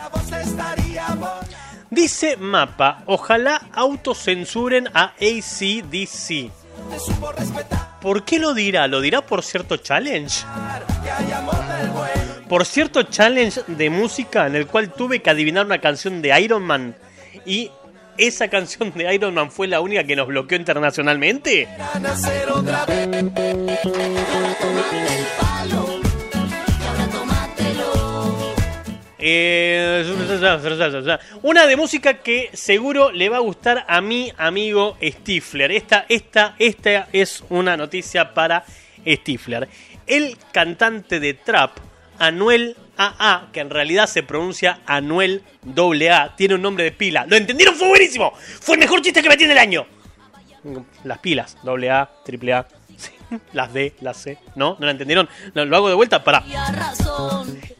[1.90, 6.50] Dice Mapa, ojalá autocensuren a ACDC.
[8.00, 8.86] ¿Por qué lo dirá?
[8.86, 10.44] ¿Lo dirá por cierto challenge?
[12.48, 16.62] Por cierto challenge de música en el cual tuve que adivinar una canción de Iron
[16.62, 16.96] Man
[17.46, 17.70] y
[18.18, 21.68] esa canción de Iron Man fue la única que nos bloqueó internacionalmente.
[29.26, 30.04] Eh,
[31.42, 35.72] una de música que seguro le va a gustar a mi amigo Stifler.
[35.72, 38.64] Esta, esta, esta es una noticia para
[39.06, 39.68] Stifler.
[40.06, 41.78] El cantante de trap,
[42.18, 47.26] Anuel AA, que en realidad se pronuncia Anuel AA, tiene un nombre de pila.
[47.26, 47.74] ¿Lo entendieron?
[47.74, 48.32] Fue buenísimo.
[48.36, 49.86] Fue el mejor chiste que me tiene el año.
[51.04, 52.66] Las pilas, AA, AAA.
[53.52, 54.38] Las D, las C.
[54.54, 54.76] ¿No?
[54.78, 55.28] ¿No la entendieron?
[55.54, 56.44] Lo hago de vuelta para.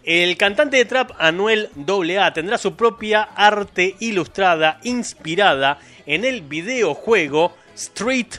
[0.03, 7.57] El cantante de trap Anuel AA tendrá su propia arte ilustrada inspirada en el videojuego
[7.75, 8.35] Street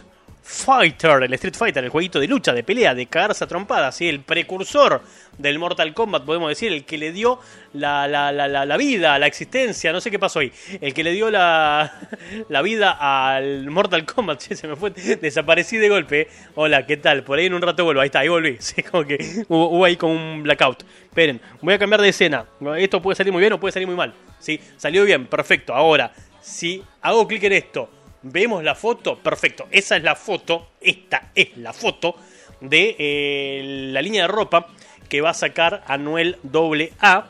[0.47, 4.07] Fighter, el Street Fighter, el jueguito de lucha, de pelea, de cagarse a trompadas, ¿sí?
[4.07, 5.01] el precursor
[5.39, 7.39] del Mortal Kombat, podemos decir, el que le dio
[7.73, 11.13] la, la, la, la, vida, la existencia, no sé qué pasó ahí, el que le
[11.13, 11.91] dio la,
[12.49, 16.27] la vida al Mortal Kombat, se me fue, desaparecí de golpe.
[16.53, 17.23] Hola, ¿qué tal?
[17.23, 18.59] Por ahí en un rato vuelvo, ahí está, ahí volví,
[18.91, 20.83] como que hubo, hubo ahí como un blackout.
[21.05, 22.45] Esperen, voy a cambiar de escena,
[22.77, 24.59] esto puede salir muy bien o puede salir muy mal, ¿sí?
[24.77, 27.89] Salió bien, perfecto, ahora, si hago clic en esto,
[28.27, 29.67] Vemos la foto, perfecto.
[29.69, 32.15] Esa es la foto, esta es la foto
[32.59, 34.69] de eh, la línea de ropa
[35.07, 37.27] que va a sacar Anuel AA,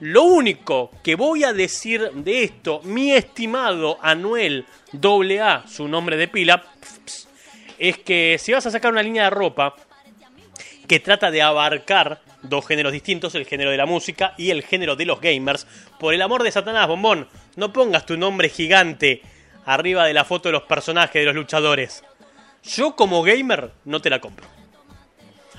[0.00, 4.64] Lo único que voy a decir de esto, mi estimado Anuel
[4.94, 6.64] AA, su nombre de pila,
[7.78, 9.76] es que si vas a sacar una línea de ropa,
[10.90, 14.96] que trata de abarcar dos géneros distintos, el género de la música y el género
[14.96, 15.64] de los gamers.
[16.00, 19.22] Por el amor de Satanás, bombón, no pongas tu nombre gigante
[19.66, 22.02] arriba de la foto de los personajes de los luchadores.
[22.64, 24.48] Yo como gamer no te la compro.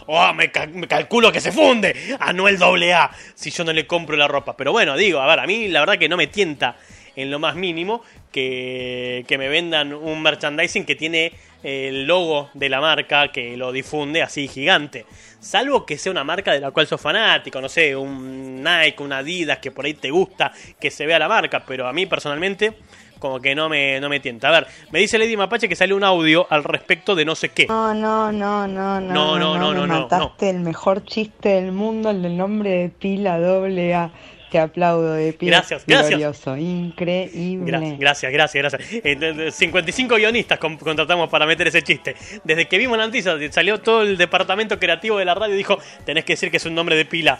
[0.06, 2.18] Oh, me, calculo que se funde.
[2.20, 3.12] Anuel AA.
[3.34, 4.58] Si yo no le compro la ropa.
[4.58, 6.76] Pero bueno, digo, a ver, a mí la verdad que no me tienta
[7.16, 12.70] en lo más mínimo que, que me vendan un merchandising que tiene el logo de
[12.70, 15.06] la marca que lo difunde así gigante.
[15.40, 19.14] Salvo que sea una marca de la cual sos fanático, no sé, un Nike, un
[19.14, 22.74] Adidas que por ahí te gusta que se vea la marca, pero a mí personalmente
[23.20, 24.50] como que no me, no me tienta.
[24.50, 27.50] A ver, me dice Lady Mapache que sale un audio al respecto de no sé
[27.50, 27.68] qué.
[27.68, 29.14] No, no, no, no, no.
[29.14, 30.02] No, no, no, no, no.
[30.02, 34.12] Mataste el mejor chiste del mundo, el del nombre de pila doble A.
[34.52, 35.50] Te aplaudo de pie.
[35.50, 36.10] Gracias, gracias.
[36.10, 37.96] Glorioso, increíble.
[37.98, 39.04] Gracias, gracias, gracias.
[39.18, 39.56] gracias.
[39.56, 42.18] 55 guionistas contratamos para meter ese chiste.
[42.44, 45.80] Desde que vimos la noticia, salió todo el departamento creativo de la radio y dijo,
[46.06, 47.40] tenés que decir que es un nombre de pila.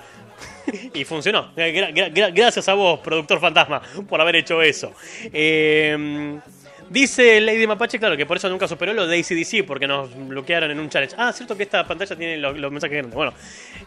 [0.94, 1.52] y funcionó.
[1.56, 4.94] gracias a vos, productor fantasma, por haber hecho eso.
[5.34, 6.40] Eh,
[6.92, 10.72] Dice Lady Mapache, claro, que por eso nunca superó lo de ACDC, porque nos bloquearon
[10.72, 11.16] en un challenge.
[11.18, 13.16] Ah, cierto que esta pantalla tiene los, mensajes grandes.
[13.16, 13.34] Bueno,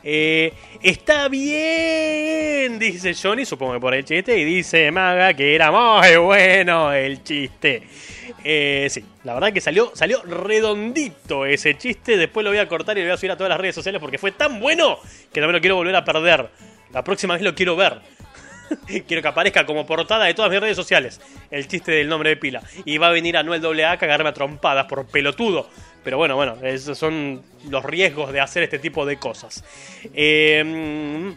[0.03, 5.71] eh, está bien, dice Johnny, supongo que por el chiste, y dice Maga que era
[5.71, 7.83] muy bueno el chiste.
[8.43, 12.17] Eh, sí, la verdad que salió, salió redondito ese chiste.
[12.17, 14.01] Después lo voy a cortar y lo voy a subir a todas las redes sociales
[14.01, 14.99] porque fue tan bueno
[15.31, 16.49] que me lo quiero volver a perder.
[16.91, 18.01] La próxima vez lo quiero ver.
[19.07, 22.37] Quiero que aparezca como portada de todas mis redes sociales el chiste del nombre de
[22.37, 22.63] pila.
[22.85, 25.69] Y va a venir Anuel AA a cagarme a trompadas por pelotudo.
[26.03, 29.65] Pero bueno, bueno, esos son los riesgos de hacer este tipo de cosas.
[30.13, 31.35] Em,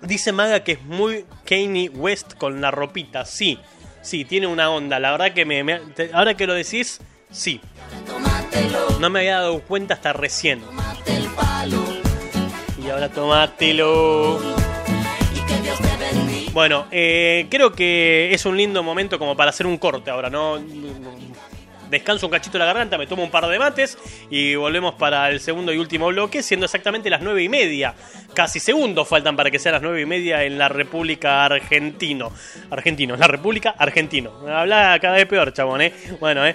[0.00, 3.26] dice Maga que es muy Kanye West con la ropita.
[3.26, 3.58] Sí,
[4.00, 4.98] sí, tiene una onda.
[4.98, 5.80] La verdad que me,
[6.14, 7.60] ahora que lo decís, sí.
[9.00, 10.62] No me había dado cuenta hasta recién.
[12.82, 14.40] Y ahora tomátelo.
[15.34, 16.39] Y que Dios te bendiga.
[16.52, 20.58] Bueno, eh, creo que es un lindo momento como para hacer un corte ahora, ¿no?
[21.90, 23.98] Descanso un cachito la garganta, me tomo un par de mates
[24.30, 27.94] y volvemos para el segundo y último bloque, siendo exactamente las nueve y media.
[28.32, 32.32] Casi segundos faltan para que sean las nueve y media en la República Argentino.
[32.70, 34.30] Argentino, la República Argentino.
[34.48, 35.92] Habla cada vez peor, chabón, ¿eh?
[36.20, 36.54] Bueno, ¿eh?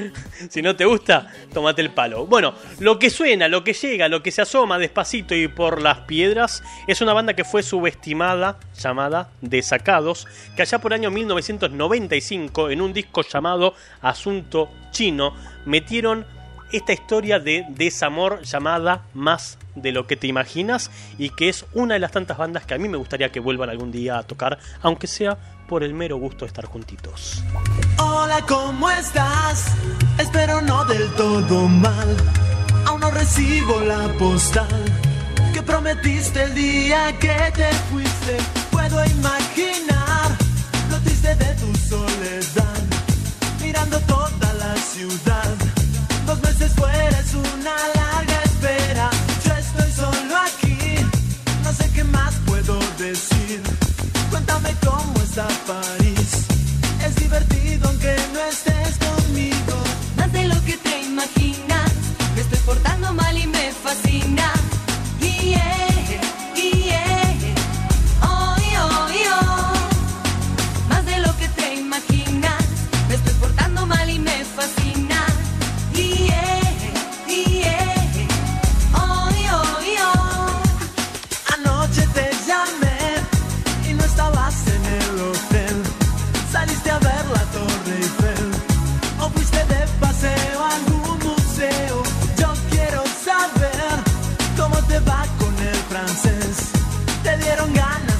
[0.50, 2.26] si no te gusta, tómate el palo.
[2.26, 6.00] Bueno, lo que suena, lo que llega, lo que se asoma despacito y por las
[6.00, 12.82] piedras es una banda que fue subestimada, llamada Desacados, que allá por año 1995, en
[12.82, 15.34] un disco llamado Asunto Chino,
[15.64, 16.26] metieron
[16.72, 21.94] esta historia de desamor llamada Más de lo que te imaginas y que es una
[21.94, 24.58] de las tantas bandas que a mí me gustaría que vuelvan algún día a tocar,
[24.82, 25.36] aunque sea
[25.68, 27.42] por el mero gusto de estar juntitos.
[27.98, 29.74] Hola, ¿cómo estás?
[30.18, 32.16] Espero no del todo mal.
[32.86, 34.84] Aún no recibo la postal
[35.52, 38.36] que prometiste el día que te fuiste.
[38.70, 40.36] Puedo imaginar
[40.90, 42.93] lo de tu soledad,
[44.06, 45.54] toda la ciudad.
[46.26, 49.10] Dos meses fuera es una larga espera.
[49.44, 50.78] Yo estoy solo aquí,
[51.64, 53.60] no sé qué más puedo decir.
[54.30, 56.46] Cuéntame cómo está París.
[57.04, 59.76] Es divertido aunque no estés conmigo.
[60.16, 61.92] Más lo que te imaginas.
[62.34, 64.53] Me estoy portando mal y me fascina.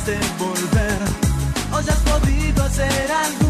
[0.06, 3.43] Ya has podido hacer algún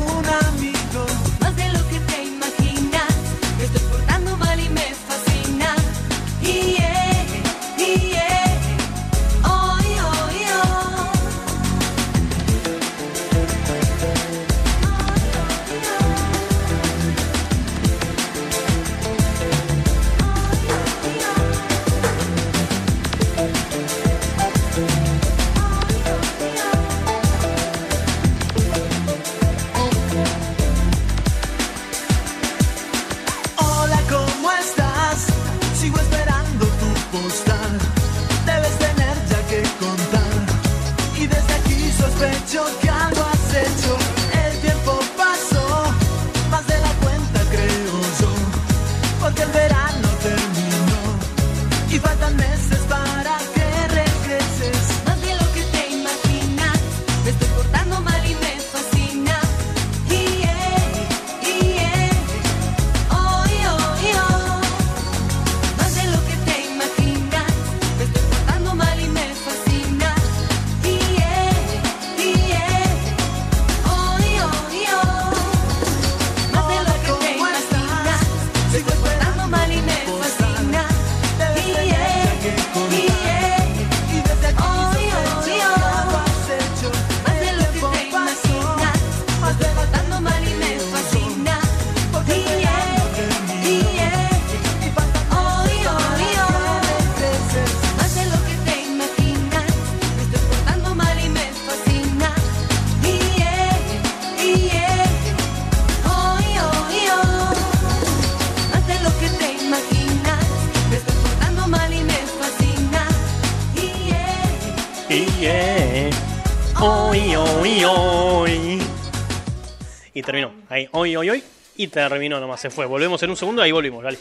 [121.16, 121.44] hoy, hoy, hoy.
[121.76, 122.86] Y terminó nomás, se fue.
[122.86, 124.18] Volvemos en un segundo, ahí volvimos, dale.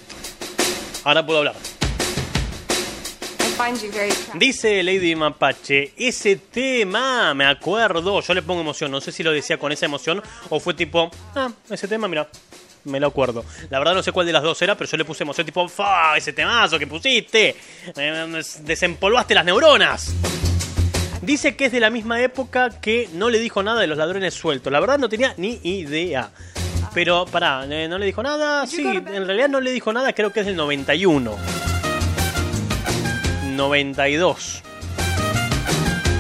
[1.04, 1.56] Ahora puedo hablar.
[4.34, 9.32] Dice Lady Mapache, ese tema, me acuerdo, yo le pongo emoción, no sé si lo
[9.32, 12.28] decía con esa emoción o fue tipo, ah, ese tema, mira,
[12.86, 13.46] me lo acuerdo.
[13.70, 15.68] La verdad no sé cuál de las dos era, pero yo le puse emoción tipo,
[15.70, 17.56] fa, ese temazo que pusiste,
[18.62, 20.14] desempolvaste las neuronas.
[21.22, 24.34] Dice que es de la misma época que no le dijo nada de los ladrones
[24.34, 24.74] sueltos.
[24.74, 26.32] La verdad no tenía ni idea.
[26.94, 28.68] Pero pará, eh, ¿no le dijo nada?
[28.68, 31.36] Sí, en realidad no le dijo nada, creo que es del 91.
[33.56, 34.62] 92.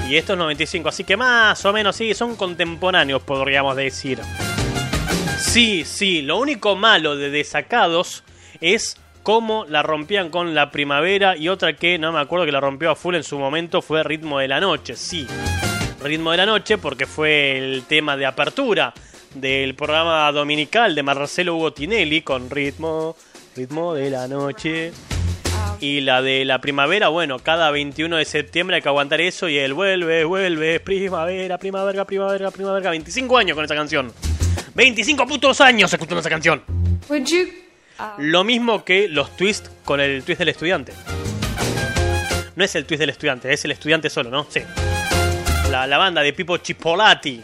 [0.09, 4.19] Y esto es 95, así que más o menos sí, son contemporáneos, podríamos decir.
[5.37, 8.23] Sí, sí, lo único malo de Desacados
[8.59, 12.59] es cómo la rompían con la primavera y otra que no me acuerdo que la
[12.59, 15.27] rompió a full en su momento fue Ritmo de la Noche, sí.
[16.01, 18.93] Ritmo de la Noche porque fue el tema de apertura
[19.33, 23.15] del programa dominical de Marcelo Hugo Tinelli con Ritmo,
[23.55, 24.91] Ritmo de la Noche.
[25.79, 29.57] Y la de la primavera, bueno, cada 21 de septiembre hay que aguantar eso y
[29.57, 32.89] él vuelve, vuelve, primavera, primavera, primavera, primavera.
[32.89, 34.13] 25 años con esa canción.
[34.75, 36.63] 25 putos años escuchando esa canción.
[37.09, 37.49] You?
[38.17, 40.93] Lo mismo que los twists con el twist del estudiante.
[42.55, 44.45] No es el twist del estudiante, es el estudiante solo, ¿no?
[44.49, 44.61] Sí.
[45.69, 47.41] La, la banda de Pipo Chipolati.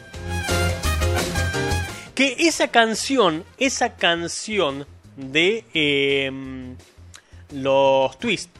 [2.19, 6.29] Que esa canción, esa canción de eh,
[7.53, 8.51] los twists,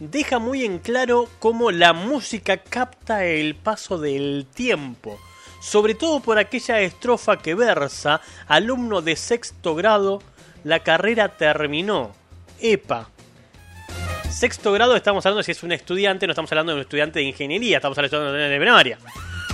[0.00, 5.16] deja muy en claro cómo la música capta el paso del tiempo.
[5.60, 10.20] Sobre todo por aquella estrofa que versa, alumno de sexto grado,
[10.64, 12.16] la carrera terminó.
[12.60, 13.10] Epa.
[14.28, 17.26] Sexto grado estamos hablando si es un estudiante, no estamos hablando de un estudiante de
[17.26, 18.98] ingeniería, estamos hablando de de primaria.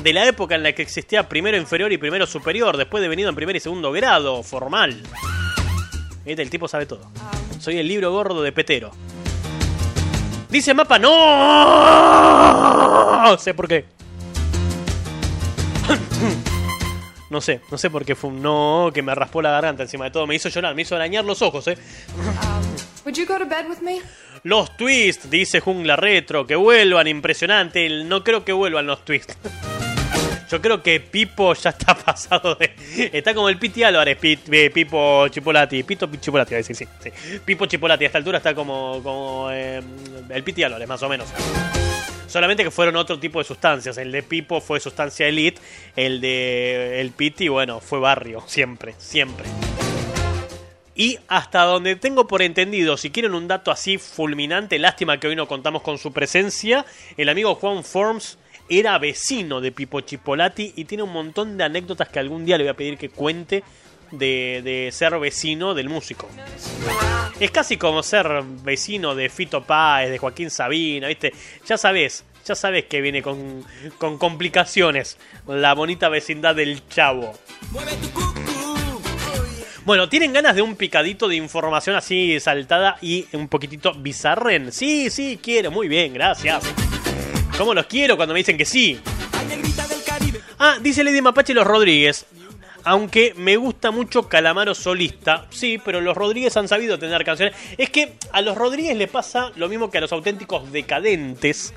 [0.03, 3.29] De la época en la que existía primero inferior y primero superior, después de venido
[3.29, 5.03] en primer y segundo grado, formal.
[6.25, 7.11] Este, el tipo sabe todo.
[7.59, 8.93] Soy el libro gordo de Petero.
[10.49, 11.11] Dice mapa, no.
[13.23, 13.85] No sé por qué.
[17.29, 20.07] No sé, no sé por qué fue un no que me raspó la garganta encima
[20.07, 20.27] de todo.
[20.27, 21.79] Me hizo llorar, me hizo arañar los ojos, eh.
[23.05, 24.01] Would you go to bed with me?
[24.43, 27.89] Los twists, dice Jungla Retro, que vuelvan, impresionante.
[28.05, 29.37] No creo que vuelvan los twists.
[30.51, 32.75] Yo creo que Pipo ya está pasado de.
[33.13, 35.85] Está como el Piti Álvarez, eh, Pipo Chipolati.
[35.85, 36.87] Pito Chipolati, a sí, sí.
[37.45, 39.81] Pipo Chipolati, a esta altura está como, como eh,
[40.29, 41.29] el Piti Álvarez, más o menos.
[42.27, 43.97] Solamente que fueron otro tipo de sustancias.
[43.99, 45.61] El de Pipo fue sustancia elite.
[45.95, 48.43] El de el Piti, bueno, fue barrio.
[48.47, 49.47] Siempre, siempre.
[50.97, 55.37] Y hasta donde tengo por entendido, si quieren un dato así fulminante, lástima que hoy
[55.37, 56.85] no contamos con su presencia,
[57.17, 58.37] el amigo Juan Forms
[58.71, 62.65] era vecino de Pipo Chipolati y tiene un montón de anécdotas que algún día le
[62.65, 63.65] voy a pedir que cuente
[64.13, 66.29] de, de ser vecino del músico.
[67.41, 71.33] Es casi como ser vecino de Fito Páez, de Joaquín Sabina, ¿viste?
[71.67, 73.65] Ya sabes, ya sabes que viene con,
[73.99, 77.35] con complicaciones la bonita vecindad del chavo.
[79.85, 84.71] Bueno, ¿tienen ganas de un picadito de información así saltada y un poquitito bizarren?
[84.71, 85.71] Sí, sí, quiero.
[85.73, 86.63] Muy bien, gracias.
[87.61, 88.99] ¿Cómo los quiero cuando me dicen que sí?
[90.59, 92.25] Ah, dice Lady Mapache los Rodríguez.
[92.85, 97.55] Aunque me gusta mucho Calamaro solista, sí, pero los Rodríguez han sabido tener canciones.
[97.77, 101.75] Es que a los Rodríguez le pasa lo mismo que a los auténticos decadentes.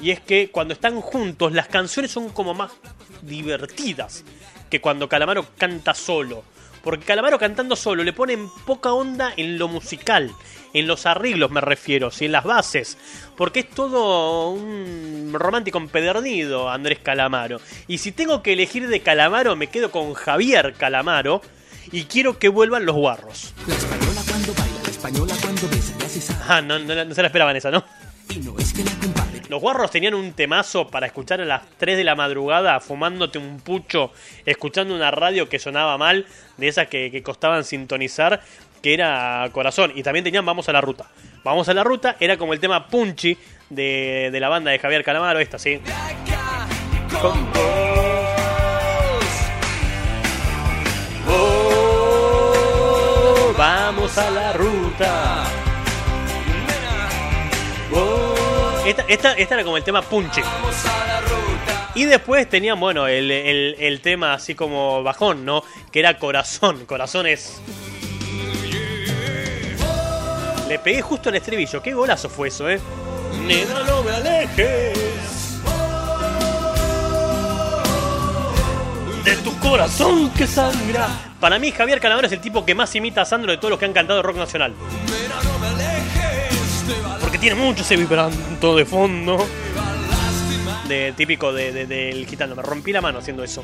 [0.00, 2.72] Y es que cuando están juntos, las canciones son como más
[3.20, 4.24] divertidas
[4.70, 6.44] que cuando Calamaro canta solo.
[6.86, 10.32] Porque Calamaro cantando solo le ponen poca onda en lo musical,
[10.72, 12.96] en los arreglos me refiero, si en las bases.
[13.36, 17.60] Porque es todo un romántico empedernido Andrés Calamaro.
[17.88, 21.42] Y si tengo que elegir de Calamaro, me quedo con Javier Calamaro.
[21.90, 23.52] Y quiero que vuelvan los guarros.
[23.66, 26.44] La española cuando baila, la española cuando besa, y hace esa.
[26.48, 27.84] Ah, no, no, no se la esperaban esa, ¿no?
[28.28, 29.42] Y no es que la compare.
[29.48, 33.60] Los guarros tenían un temazo para escuchar a las 3 de la madrugada fumándote un
[33.60, 34.12] pucho,
[34.44, 38.42] escuchando una radio que sonaba mal, de esas que, que costaban sintonizar,
[38.82, 39.92] que era Corazón.
[39.94, 41.06] Y también tenían Vamos a la Ruta.
[41.44, 43.38] Vamos a la Ruta era como el tema Punchy
[43.70, 45.80] de, de la banda de Javier Calamaro, esta, ¿sí?
[47.20, 47.46] Con
[53.56, 55.45] vamos a la ruta.
[59.08, 60.42] Esta, era como el tema Punche.
[61.94, 65.64] Y después tenían, bueno, el, el- tema así como bajón, ¿no?
[65.90, 66.84] Que era corazón.
[66.86, 67.60] Corazón es.
[70.68, 71.82] Le pegué justo el estribillo.
[71.82, 72.80] Qué golazo fue eso, ¿eh?
[73.46, 74.98] Nena, no me alejes.
[79.24, 81.08] De tu corazón que sangra.
[81.40, 83.78] Para mí, Javier Calamaro es el tipo que más imita a Sandro de todos los
[83.78, 84.74] que han cantado rock nacional.
[87.46, 89.38] Tiene mucho ese vibranto de fondo.
[90.88, 92.56] De, típico de- de- del gitano.
[92.56, 93.62] Me rompí la mano haciendo eso.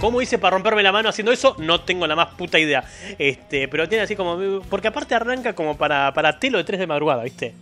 [0.00, 1.56] ¿Cómo hice para romperme la mano haciendo eso?
[1.58, 2.84] No tengo la más puta idea.
[3.18, 4.60] Este, pero tiene así como.
[4.70, 7.52] Porque aparte arranca como para, para telo de 3 de madrugada, ¿viste?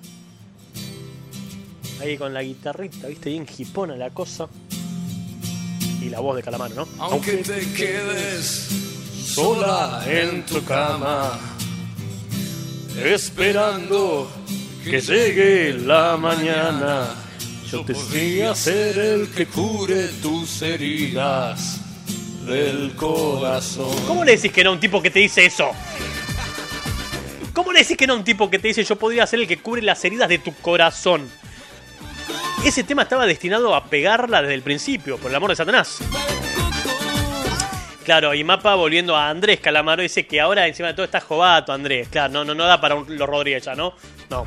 [2.03, 3.31] Ahí con la guitarrita, ¿viste?
[3.31, 4.47] Bien jipona la cosa.
[6.03, 6.89] Y la voz de Calamaro, ¿no?
[6.99, 8.69] Aunque te quedes
[9.35, 11.39] sola en tu cama,
[13.03, 14.31] esperando
[14.85, 17.09] que llegue la mañana,
[17.71, 21.81] yo te voy a ser el que cure tus heridas
[22.47, 23.97] del corazón.
[24.07, 25.71] ¿Cómo le decís que no a un tipo que te dice eso?
[27.55, 29.49] ¿Cómo le decís que no a un tipo que te dice yo podría ser el
[29.49, 31.29] que cubre las heridas de tu corazón?
[32.65, 35.99] ese tema estaba destinado a pegarla desde el principio, por el amor de Satanás.
[38.05, 41.73] Claro, y Mapa volviendo a Andrés Calamaro dice que ahora encima de todo está jovato
[41.73, 42.09] Andrés.
[42.09, 43.95] Claro, no, no, no da para los Rodríguez ya, ¿no?
[44.29, 44.45] No.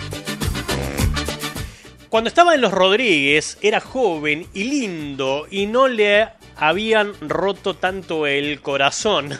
[2.09, 8.27] Cuando estaba en los Rodríguez era joven y lindo y no le habían roto tanto
[8.27, 9.37] el corazón.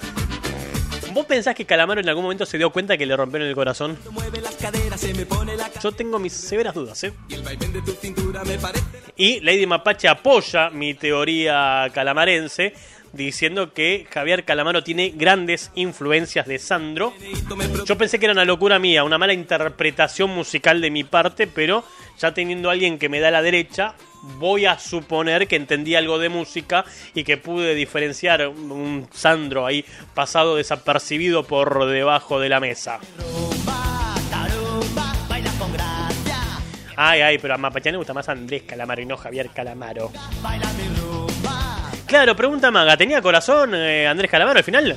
[1.14, 3.98] ¿Vos pensás que Calamaro en algún momento se dio cuenta que le rompieron el corazón?
[5.82, 7.14] Yo tengo mis severas dudas, ¿eh?
[9.16, 12.74] Y Lady Mapache apoya mi teoría calamarense
[13.26, 17.14] diciendo que Javier Calamaro tiene grandes influencias de Sandro.
[17.86, 21.84] Yo pensé que era una locura mía, una mala interpretación musical de mi parte, pero
[22.18, 23.96] ya teniendo a alguien que me da la derecha,
[24.38, 29.84] voy a suponer que entendí algo de música y que pude diferenciar un Sandro ahí
[30.14, 33.00] pasado desapercibido por debajo de la mesa.
[37.00, 40.12] Ay, ay, pero a Mapachán le gusta más Andrés Calamaro y no Javier Calamaro.
[42.08, 44.96] Claro, pregunta Maga, ¿tenía corazón eh, Andrés Calamaro al final?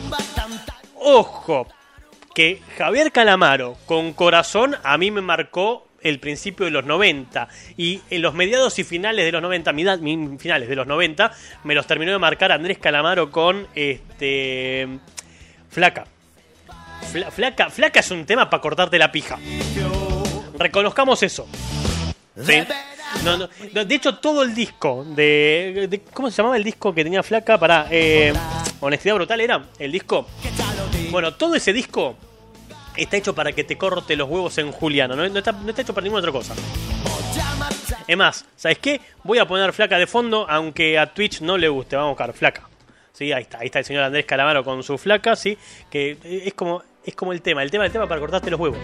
[0.94, 1.66] Ojo,
[2.34, 8.00] que Javier Calamaro con corazón a mí me marcó el principio de los 90 y
[8.10, 11.32] en los mediados y finales de los 90, midad- mi- finales de los 90,
[11.64, 14.88] me los terminó de marcar Andrés Calamaro con este
[15.68, 16.04] Flaca.
[17.12, 19.36] Fla- flaca, flaca es un tema para cortarte la pija.
[20.58, 21.48] Reconozcamos eso.
[22.44, 27.58] De hecho, todo el disco de, ¿Cómo se llamaba el disco que tenía Flaca?
[27.58, 27.86] Para.
[28.80, 30.26] Honestidad Brutal era el disco.
[31.10, 32.16] Bueno, todo ese disco
[32.96, 35.16] está hecho para que te corte los huevos en Juliano.
[35.16, 36.54] No, No está, no está hecho para ninguna otra cosa.
[38.06, 39.00] Es más, ¿sabes qué?
[39.22, 41.96] Voy a poner Flaca de fondo, aunque a Twitch no le guste.
[41.96, 42.70] Vamos a buscar Flaca.
[43.12, 45.58] Sí, ahí está, ahí está el señor Andrés Calamaro con su flaca, sí,
[45.90, 48.78] que es como, es como el tema, el tema, el tema para cortarte los huevos.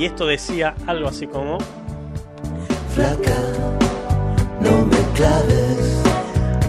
[0.00, 1.58] Y esto decía algo así como.
[2.94, 3.36] Flaca,
[4.58, 6.02] no me claves.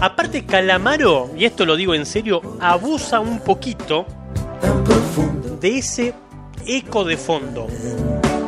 [0.02, 4.04] Aparte, Calamaro, y esto lo digo en serio, abusa un poquito
[5.62, 6.12] de ese
[6.66, 7.68] eco de fondo.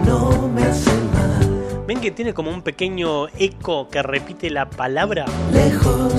[0.05, 1.87] No me mal.
[1.87, 5.25] ¿Ven que tiene como un pequeño eco que repite la palabra?
[5.51, 6.13] Lejos.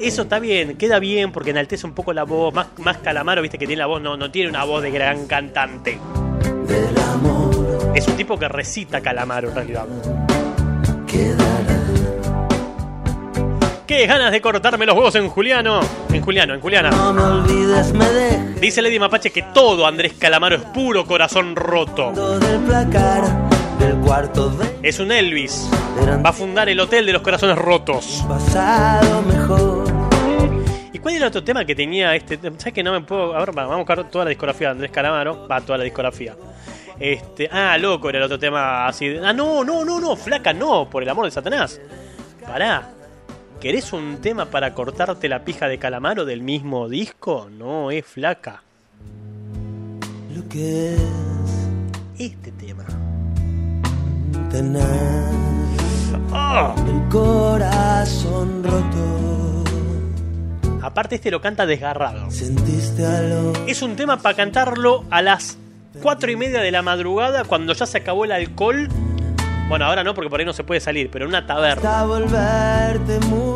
[0.00, 2.52] Eso está bien, queda bien porque enaltece un poco la voz.
[2.52, 5.28] Más, más Calamaro, viste que tiene la voz, no, no tiene una voz de gran
[5.28, 6.00] cantante.
[7.94, 9.86] Es un tipo que recita Calamaro en realidad.
[13.86, 15.80] ¡Qué ganas de cortarme los huevos en Juliano!
[16.12, 16.90] En Juliano, en Juliana.
[16.90, 21.56] No me olvides, me dejes Dice Lady Mapache que todo Andrés Calamaro es puro corazón
[21.56, 22.12] roto.
[22.38, 23.24] del placar
[23.80, 25.68] del cuarto de Es un Elvis.
[26.24, 28.24] Va a fundar el Hotel de los Corazones Rotos.
[28.28, 29.84] pasado mejor.
[30.92, 32.38] ¿Y cuál era el otro tema que tenía este?
[32.38, 33.34] ¿Sabes que no me puedo.?
[33.34, 35.48] A ver, vamos a buscar toda la discografía de Andrés Calamaro.
[35.48, 36.36] Va, toda la discografía.
[37.00, 37.48] Este.
[37.50, 39.08] Ah, loco, era el otro tema así.
[39.08, 41.80] de- Ah, no, no, no, no, flaca, no, por el amor de Satanás.
[42.46, 42.90] Pará.
[43.60, 47.48] ¿Querés un tema para cortarte la pija de Calamaro del mismo disco?
[47.50, 48.62] No, es flaca.
[50.34, 51.00] Lo que es
[52.18, 52.84] Este tema.
[56.32, 56.74] ¡Ah!
[56.86, 59.64] el corazón roto.
[60.82, 62.30] Aparte, este lo canta desgarrado.
[62.30, 65.58] Sentiste algo Es un tema para cantarlo a las
[66.02, 68.88] 4 y media de la madrugada cuando ya se acabó el alcohol.
[69.68, 72.04] Bueno, ahora no, porque por ahí no se puede salir, pero en una taberna.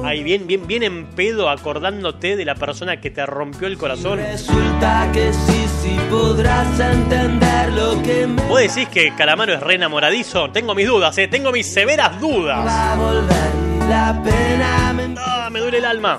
[0.04, 4.18] Ahí bien, bien, bien en pedo acordándote de la persona que te rompió el corazón.
[4.20, 9.74] Resulta que sí, sí podrás entender lo que me ¿Vos decís que Calamaro es re
[9.74, 10.50] enamoradizo?
[10.50, 12.64] Tengo mis dudas, eh, tengo mis severas dudas.
[12.64, 16.18] va a volver y la pena me Ah, me duele el alma.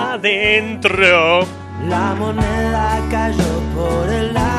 [0.00, 1.46] Adentro.
[1.88, 4.51] La moneda cayó por el lado.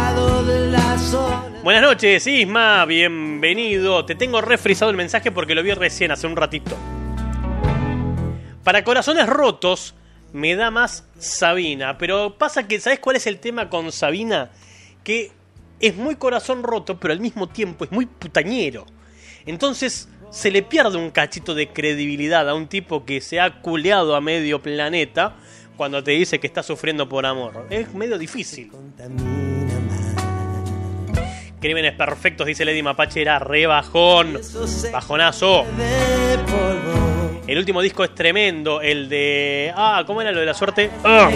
[1.64, 4.06] Buenas noches, Isma, bienvenido.
[4.06, 6.76] Te tengo refrisado el mensaje porque lo vi recién hace un ratito.
[8.64, 9.96] Para corazones rotos
[10.34, 14.52] me da más Sabina, pero pasa que ¿sabes cuál es el tema con Sabina?
[15.04, 15.32] Que
[15.80, 18.86] es muy corazón roto, pero al mismo tiempo es muy putañero.
[19.46, 24.16] Entonces se le pierde un cachito de credibilidad a un tipo que se ha culeado
[24.16, 25.36] a medio planeta
[25.78, 27.68] cuando te dice que está sufriendo por amor.
[27.70, 28.72] Es medio difícil.
[31.64, 34.38] Crímenes perfectos, dice Lady Mapache, era re bajón.
[34.92, 35.64] Bajonazo.
[37.48, 39.72] El último disco es tremendo, el de.
[39.74, 40.92] Ah, ¿cómo era lo de la suerte?
[41.06, 41.32] Ah,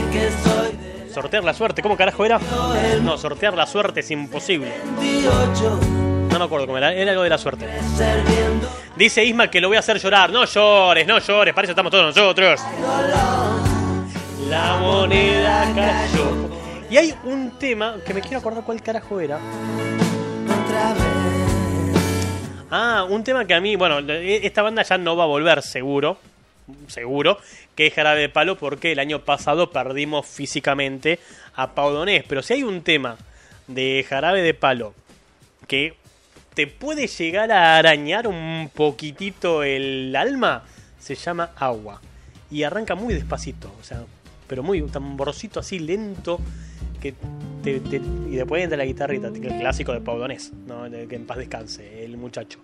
[1.13, 2.41] sortear la suerte, ¿cómo carajo era?
[3.01, 4.73] No, sortear la suerte es imposible.
[4.99, 5.79] 28.
[6.29, 7.65] No me acuerdo cómo era, era algo de la suerte.
[8.97, 10.29] Dice Isma que lo voy a hacer llorar.
[10.29, 12.59] No llores, no llores, para eso estamos todos nosotros.
[14.49, 16.66] La moneda cayó.
[16.89, 19.39] Y hay un tema que me quiero acordar cuál carajo era.
[22.71, 26.17] Ah, un tema que a mí, bueno, esta banda ya no va a volver, seguro.
[26.87, 27.39] Seguro.
[27.75, 31.19] Que es Jarabe de Palo porque el año pasado perdimos físicamente
[31.55, 32.23] a Pau Donés.
[32.27, 33.17] Pero si hay un tema
[33.67, 34.93] de Jarabe de Palo
[35.67, 35.95] que
[36.53, 40.63] te puede llegar a arañar un poquitito el alma,
[40.99, 42.01] se llama Agua.
[42.49, 44.03] Y arranca muy despacito, o sea,
[44.47, 46.39] pero muy tamborcito así lento
[47.65, 50.89] y después entra la guitarrita, el clásico de Pau Donés, ¿no?
[50.89, 52.59] De que en paz descanse el muchacho.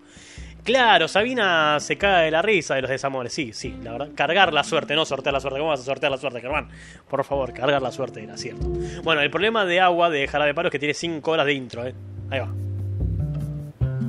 [0.64, 4.10] Claro, Sabina se cae de la risa de los desamores, sí, sí, la verdad.
[4.16, 5.60] Cargar la suerte, no sortear la suerte.
[5.60, 6.70] ¿Cómo vas a sortear la suerte, Germán?
[7.10, 8.70] Por favor, cargar la suerte, era cierto.
[9.04, 11.54] Bueno, el problema de agua de Jarabe de Palo es que tiene 5 horas de
[11.54, 11.94] intro, ¿eh?
[12.30, 12.54] Ahí va.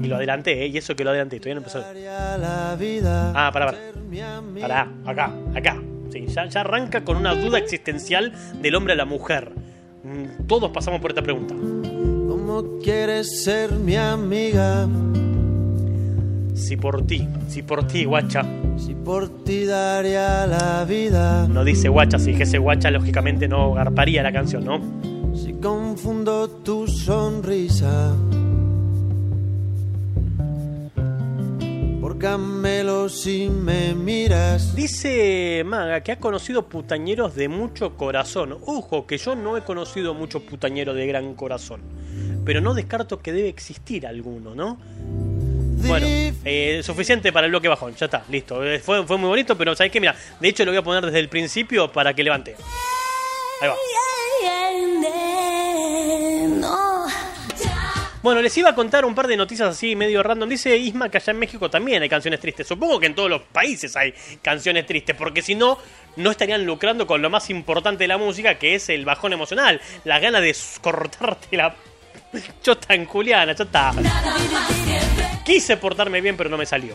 [0.00, 0.68] Y lo adelanté, ¿eh?
[0.68, 1.84] Y eso que lo adelanté, todavía no empezó.
[3.34, 3.78] Ah, pará, pará.
[4.60, 5.82] Pará, acá, acá.
[6.12, 8.32] Sí, ya, ya arranca con una duda existencial
[8.62, 9.50] del hombre a la mujer.
[10.04, 11.54] Mm, Todos pasamos por esta pregunta.
[11.54, 14.86] ¿Cómo quieres ser mi amiga?
[16.54, 18.42] Si por ti, si por ti, guacha.
[18.76, 21.48] Si por ti daría la vida.
[21.48, 24.80] No dice guacha, si dijese guacha, lógicamente no garparía la canción, ¿no?
[25.34, 28.14] Si confundo tu sonrisa.
[32.24, 34.74] Camelo si me miras.
[34.74, 38.56] Dice Maga que ha conocido putañeros de mucho corazón.
[38.64, 41.82] Ojo, que yo no he conocido muchos putañeros de gran corazón.
[42.46, 44.78] Pero no descarto que debe existir alguno, ¿no?
[45.86, 46.06] Bueno,
[46.46, 48.64] eh, suficiente para el bloque bajón, ya está, listo.
[48.64, 50.00] Eh, Fue, fue muy bonito, pero ¿sabes qué?
[50.00, 52.56] Mira, de hecho lo voy a poner desde el principio para que levante.
[53.60, 53.74] Ahí va.
[58.24, 60.48] Bueno, les iba a contar un par de noticias así medio random.
[60.48, 62.66] Dice Isma que allá en México también hay canciones tristes.
[62.66, 65.76] Supongo que en todos los países hay canciones tristes, porque si no,
[66.16, 69.78] no estarían lucrando con lo más importante de la música, que es el bajón emocional.
[70.04, 71.74] La gana de cortarte la
[72.62, 73.92] chota en Juliana, chota.
[75.44, 76.94] Quise portarme bien, pero no me salió.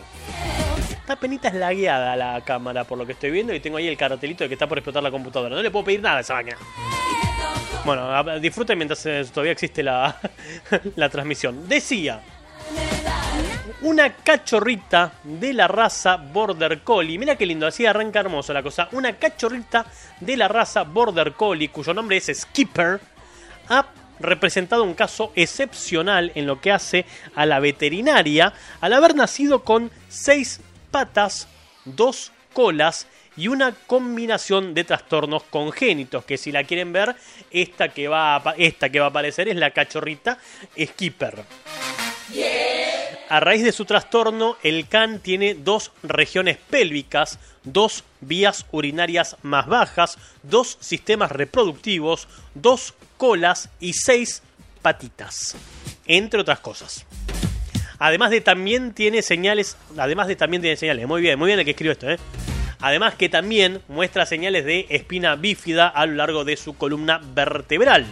[0.90, 3.96] Esta penita es lagueada la cámara, por lo que estoy viendo, y tengo ahí el
[3.96, 5.54] cartelito de que está por explotar la computadora.
[5.54, 6.56] No le puedo pedir nada a esa máquina.
[7.84, 10.16] Bueno, disfruten mientras eh, todavía existe la,
[10.96, 11.68] la transmisión.
[11.68, 12.20] Decía,
[13.82, 17.18] una cachorrita de la raza Border Collie.
[17.18, 18.88] Mira qué lindo, así arranca hermoso la cosa.
[18.92, 19.86] Una cachorrita
[20.20, 23.00] de la raza Border Collie, cuyo nombre es Skipper,
[23.68, 23.86] ha
[24.18, 29.90] representado un caso excepcional en lo que hace a la veterinaria al haber nacido con
[30.08, 30.60] seis
[30.90, 31.48] patas,
[31.86, 33.06] dos colas
[33.40, 37.16] y una combinación de trastornos congénitos que si la quieren ver
[37.50, 40.36] esta que va a, esta que va a aparecer es la cachorrita
[40.78, 41.44] Skipper.
[43.30, 49.66] A raíz de su trastorno, el can tiene dos regiones pélvicas, dos vías urinarias más
[49.66, 54.42] bajas, dos sistemas reproductivos, dos colas y seis
[54.82, 55.56] patitas,
[56.04, 57.06] entre otras cosas.
[57.98, 61.64] Además de también tiene señales, además de también tiene señales, muy bien, muy bien el
[61.64, 62.18] que escribió esto, ¿eh?
[62.80, 68.06] Además que también muestra señales de espina bífida a lo largo de su columna vertebral.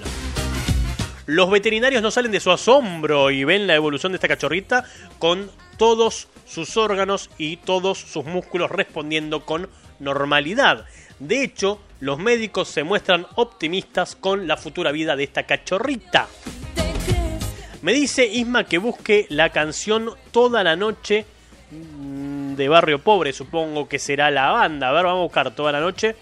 [1.27, 4.85] Los veterinarios no salen de su asombro y ven la evolución de esta cachorrita
[5.19, 9.69] con todos sus órganos y todos sus músculos respondiendo con
[10.01, 10.87] normalidad.
[11.19, 16.29] De hecho, los médicos se muestran optimistas con la futura vida de esta cachorrita.
[17.83, 21.27] Me dice Isma que busque la canción Toda la noche
[22.59, 24.89] de Barrio Pobre, supongo que será la banda.
[24.89, 26.17] A ver, vamos a buscar Toda la noche.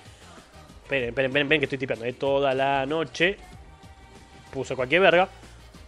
[0.83, 2.05] Esperen, esperen, esperen, que estoy tipeando.
[2.05, 2.13] ¿eh?
[2.13, 3.37] Toda la noche.
[4.53, 5.29] Puse cualquier verga.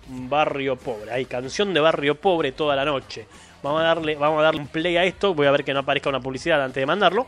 [0.09, 1.13] Barrio Pobre.
[1.13, 3.27] Hay canción de Barrio Pobre toda la noche.
[3.63, 5.35] Vamos a darle, vamos a darle un play a esto.
[5.35, 7.27] Voy a ver que no aparezca una publicidad antes de mandarlo.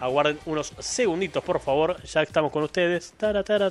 [0.00, 2.02] Aguarden unos segunditos, por favor.
[2.02, 3.12] Ya estamos con ustedes.
[3.12, 3.70] Tarararán,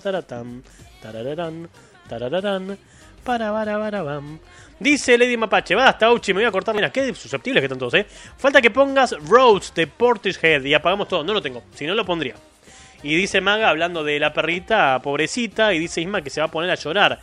[2.07, 2.77] tarararán,
[3.23, 4.39] para, para, para, bam.
[4.79, 6.73] Dice Lady Mapache, basta, Uchi, me voy a cortar.
[6.73, 8.05] Mira, qué susceptibles que están todos, eh.
[8.37, 11.23] Falta que pongas Roads de Portishead y apagamos todo.
[11.23, 12.35] No lo tengo, si no lo pondría.
[13.03, 16.51] Y dice Maga, hablando de la perrita, pobrecita, y dice Isma que se va a
[16.51, 17.19] poner a llorar.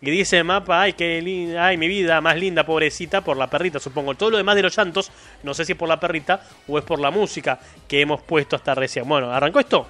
[0.00, 3.78] Y dice Mapa, ay, qué linda, ay, mi vida, más linda, pobrecita, por la perrita,
[3.78, 4.14] supongo.
[4.14, 5.10] Todo lo demás de los llantos,
[5.42, 7.58] no sé si es por la perrita o es por la música
[7.88, 9.08] que hemos puesto hasta recién.
[9.08, 9.86] Bueno, ¿arrancó esto?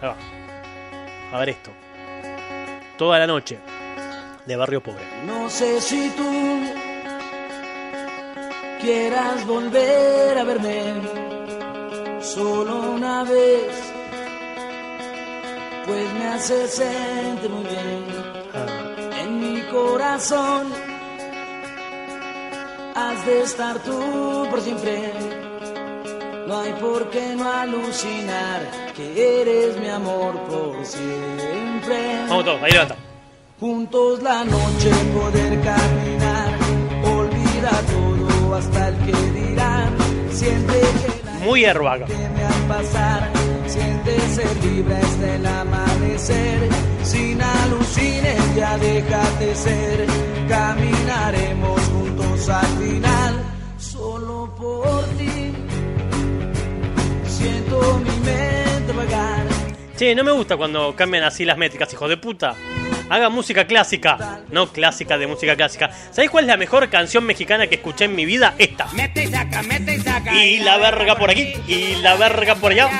[0.00, 1.36] Ahí va.
[1.36, 1.70] A ver esto.
[2.98, 3.58] Toda la noche.
[4.46, 5.02] De Barrio Pobre.
[5.24, 6.62] No sé si tú
[8.80, 10.92] quieras volver a verme
[12.20, 13.92] solo una vez,
[15.84, 18.04] pues me hace sentir muy bien
[19.20, 20.72] en mi corazón.
[22.94, 25.12] Has de estar tú por siempre
[26.46, 28.62] No hay por qué no alucinar
[28.96, 32.24] que eres mi amor por siempre.
[32.26, 33.05] Vamos todos, ahí levanta.
[33.58, 36.58] Juntos la noche poder caminar,
[37.04, 39.96] olvida todo hasta el que dirán.
[40.30, 42.04] Siente que la Muy airbag.
[42.04, 43.30] teme al pasar,
[43.66, 46.68] siente ser libre hasta el amanecer.
[47.02, 50.06] Sin alucines ya déjate ser,
[50.48, 53.34] caminaremos juntos al final,
[53.78, 55.52] solo por ti.
[57.26, 59.55] Siento mi mente vagar.
[59.96, 62.54] Che, no me gusta cuando cambian así las métricas, hijo de puta.
[63.08, 65.90] Haga música clásica, no clásica de música clásica.
[66.10, 68.54] ¿Sabéis cuál es la mejor canción mexicana que escuché en mi vida?
[68.58, 68.88] Esta.
[68.92, 70.34] Mete y saca, mete y saca.
[70.34, 72.90] Y la verga por aquí, y la verga por allá.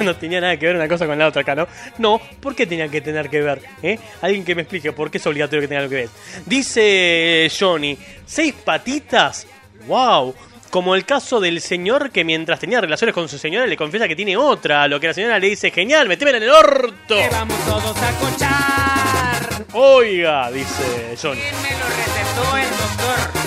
[0.00, 1.68] No tenía nada que ver una cosa con la otra acá, ¿no?
[1.98, 3.60] No, ¿por qué tenía que tener que ver?
[3.82, 3.98] ¿Eh?
[4.22, 6.08] Alguien que me explique por qué es obligatorio que tenga algo que ver.
[6.46, 9.46] Dice Johnny, ¿seis patitas?
[9.86, 10.34] ¡Wow!
[10.70, 14.14] Como el caso del señor que mientras tenía relaciones con su señora le confiesa que
[14.14, 17.16] tiene otra, lo que la señora le dice, genial, metémela en el orto.
[17.16, 19.66] Que vamos todos a cochar.
[19.72, 21.40] Oiga, dice Johnny.
[21.40, 23.38] Me lo recetó el doctor.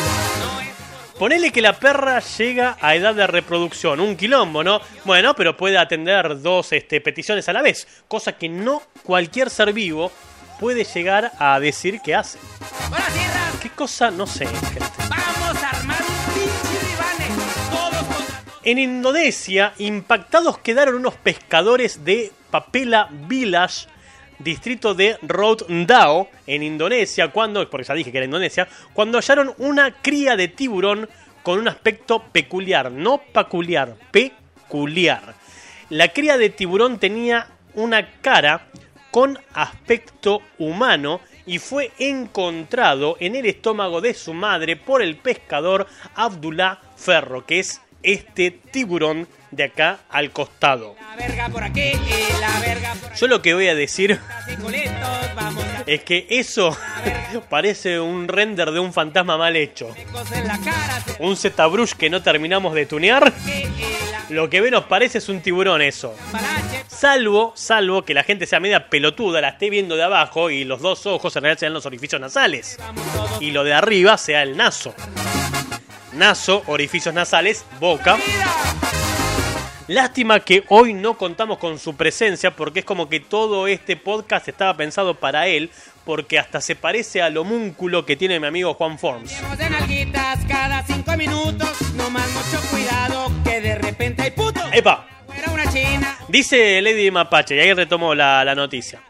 [1.19, 4.81] Ponele que la perra llega a edad de reproducción, un quilombo, ¿no?
[5.05, 9.71] Bueno, pero puede atender dos este, peticiones a la vez, cosa que no cualquier ser
[9.71, 10.11] vivo
[10.59, 12.39] puede llegar a decir que hace.
[13.61, 14.09] ¿Qué cosa?
[14.09, 14.79] No sé, gente.
[15.07, 16.10] Vamos a armar
[18.63, 23.87] En Indonesia, impactados quedaron unos pescadores de Papela Village,
[24.37, 29.91] distrito de Rotendao, en Indonesia, cuando, porque ya dije que era Indonesia, cuando hallaron una
[30.03, 31.09] cría de tiburón
[31.41, 35.33] con un aspecto peculiar, no peculiar, peculiar.
[35.89, 38.67] La cría de tiburón tenía una cara
[39.09, 45.87] con aspecto humano y fue encontrado en el estómago de su madre por el pescador
[46.13, 50.95] Abdullah Ferro, que es este tiburón de acá al costado.
[53.17, 54.19] Yo lo que voy a decir
[55.85, 56.75] es que eso
[57.49, 59.93] parece un render de un fantasma mal hecho.
[61.19, 63.31] Un ZBrush que no terminamos de tunear.
[63.31, 66.15] la Lo que ve nos parece es un tiburón eso.
[66.87, 70.81] Salvo, salvo que la gente sea media pelotuda, la esté viendo de abajo y los
[70.81, 72.77] dos ojos en realidad sean los orificios nasales.
[73.39, 74.93] Y lo de arriba sea el naso.
[76.13, 78.17] Naso, orificios nasales, boca.
[79.87, 84.47] Lástima que hoy no contamos con su presencia porque es como que todo este podcast
[84.47, 85.69] estaba pensado para él
[86.05, 89.31] porque hasta se parece al homúnculo que tiene mi amigo Juan Forms.
[89.35, 91.69] Tenemos de nalguitas cada cinco minutos.
[91.95, 94.61] No más mucho cuidado que de repente hay puto.
[94.71, 95.07] ¡Epa!
[96.27, 99.01] Dice Lady Mapache, y ahí retomo la, la noticia.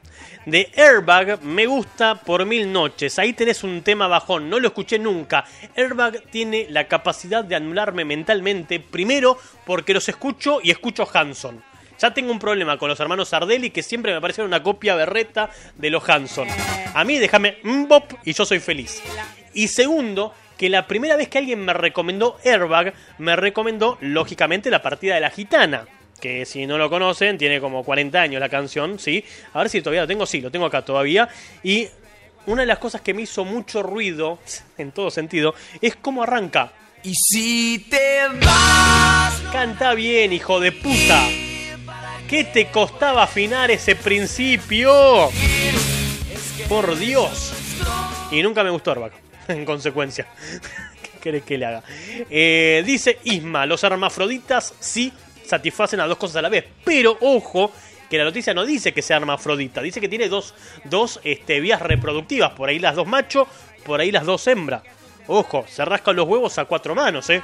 [0.45, 3.19] De Airbag me gusta por mil noches.
[3.19, 5.45] Ahí tenés un tema bajón, no lo escuché nunca.
[5.75, 11.63] Airbag tiene la capacidad de anularme mentalmente, primero porque los escucho y escucho Hanson.
[11.99, 15.51] Ya tengo un problema con los hermanos Sardelli que siempre me parecen una copia berreta
[15.75, 16.47] de los Hanson.
[16.95, 19.03] A mí déjame mbop y yo soy feliz.
[19.53, 24.81] Y segundo, que la primera vez que alguien me recomendó Airbag, me recomendó lógicamente la
[24.81, 25.85] partida de la gitana
[26.21, 29.25] que si no lo conocen, tiene como 40 años la canción, ¿sí?
[29.53, 31.27] A ver si todavía lo tengo, sí, lo tengo acá todavía.
[31.63, 31.87] Y
[32.45, 34.39] una de las cosas que me hizo mucho ruido,
[34.77, 36.71] en todo sentido, es cómo arranca.
[37.03, 41.27] Y si te vas, Canta bien, hijo de puta.
[42.29, 45.29] ¿Qué te costaba afinar ese principio?
[46.69, 47.53] Por Dios.
[48.31, 49.11] Y nunca me gustó Airbag,
[49.49, 50.27] en consecuencia.
[51.01, 51.83] ¿Qué querés que le haga?
[52.29, 55.11] Eh, dice Isma, los hermafroditas sí
[55.51, 56.65] satisfacen a dos cosas a la vez.
[56.83, 57.71] Pero ojo,
[58.09, 60.53] que la noticia no dice que sea hermafrodita, dice que tiene dos,
[60.85, 62.51] dos este, vías reproductivas.
[62.51, 63.47] Por ahí las dos macho,
[63.85, 64.81] por ahí las dos hembra.
[65.27, 67.41] Ojo, se rascan los huevos a cuatro manos, eh.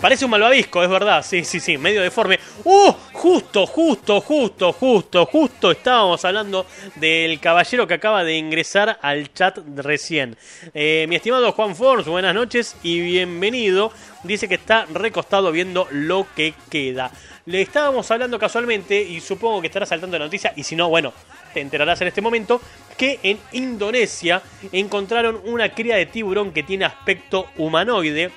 [0.00, 1.24] Parece un malvavisco, es verdad.
[1.24, 2.38] Sí, sí, sí, medio deforme.
[2.64, 2.92] ¡Uh!
[3.14, 6.66] Justo, justo, justo, justo, justo estábamos hablando
[6.96, 10.36] del caballero que acaba de ingresar al chat recién.
[10.74, 13.90] Eh, mi estimado Juan Forns, buenas noches y bienvenido.
[14.22, 17.10] Dice que está recostado viendo lo que queda.
[17.46, 20.52] Le estábamos hablando casualmente y supongo que estará saltando la noticia.
[20.56, 21.14] Y si no, bueno,
[21.54, 22.60] te enterarás en este momento
[22.98, 24.42] que en Indonesia
[24.72, 28.30] encontraron una cría de tiburón que tiene aspecto humanoide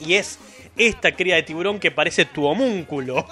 [0.00, 0.38] y es
[0.78, 3.26] esta cría de tiburón que parece tu homúnculo.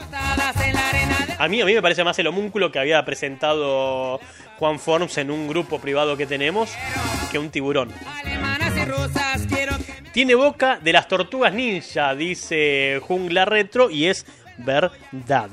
[1.39, 4.21] A mí, a mí me parece más el homúnculo que había presentado
[4.59, 6.73] Juan Forms en un grupo privado que tenemos
[7.31, 7.93] que un tiburón.
[10.13, 14.25] Tiene boca de las tortugas ninja, dice Jungla Retro, y es
[14.57, 15.51] verdad.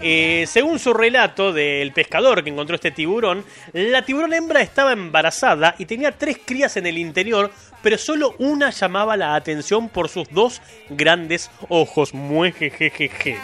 [0.00, 5.74] Eh, según su relato del pescador que encontró este tiburón, la tiburón hembra estaba embarazada
[5.78, 7.50] y tenía tres crías en el interior,
[7.84, 12.14] pero solo una llamaba la atención por sus dos grandes ojos.
[12.14, 13.36] Muejejejeje.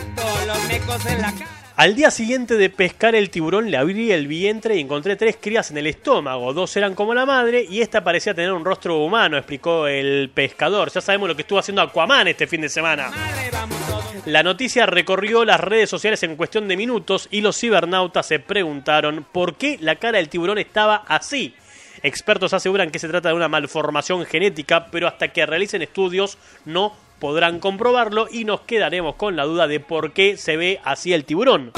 [1.77, 5.71] Al día siguiente de pescar el tiburón le abrí el vientre y encontré tres crías
[5.71, 6.55] en el estómago.
[6.55, 10.91] Dos eran como la madre y esta parecía tener un rostro humano, explicó el pescador.
[10.91, 13.11] Ya sabemos lo que estuvo haciendo Aquaman este fin de semana.
[14.25, 19.27] La noticia recorrió las redes sociales en cuestión de minutos y los cibernautas se preguntaron
[19.31, 21.55] por qué la cara del tiburón estaba así.
[22.03, 26.95] Expertos aseguran que se trata de una malformación genética, pero hasta que realicen estudios no
[27.19, 31.25] podrán comprobarlo y nos quedaremos con la duda de por qué se ve así el
[31.25, 31.73] tiburón.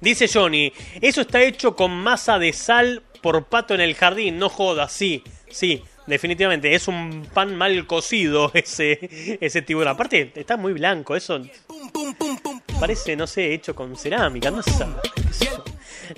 [0.00, 4.48] Dice Johnny, eso está hecho con masa de sal por pato en el jardín, no
[4.48, 9.94] jodas, sí, sí, definitivamente, es un pan mal cocido ese, ese tiburón.
[9.94, 11.40] Aparte, está muy blanco, eso
[12.78, 14.86] parece, no sé, hecho con cerámica, no sé.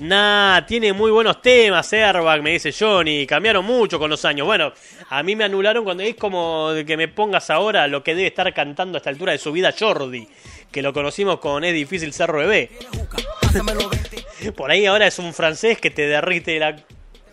[0.01, 3.26] Nah, tiene muy buenos temas, Airbag, me dice Johnny.
[3.26, 4.47] Cambiaron mucho con los años.
[4.47, 4.72] Bueno,
[5.09, 8.53] a mí me anularon cuando es como que me pongas ahora lo que debe estar
[8.55, 10.28] cantando a esta altura de su vida Jordi,
[10.70, 12.70] que lo conocimos con Es difícil ser bebé.
[14.57, 16.76] Por ahí ahora es un francés que te derrite la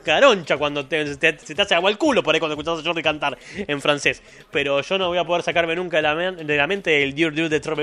[0.04, 3.38] caroncha cuando te, te- hace agua el culo por ahí cuando escuchas a Jordi cantar
[3.56, 4.22] en francés.
[4.52, 6.04] Pero yo no voy a poder sacarme nunca de
[6.58, 7.80] la, mente el Dieu Dieu de Trop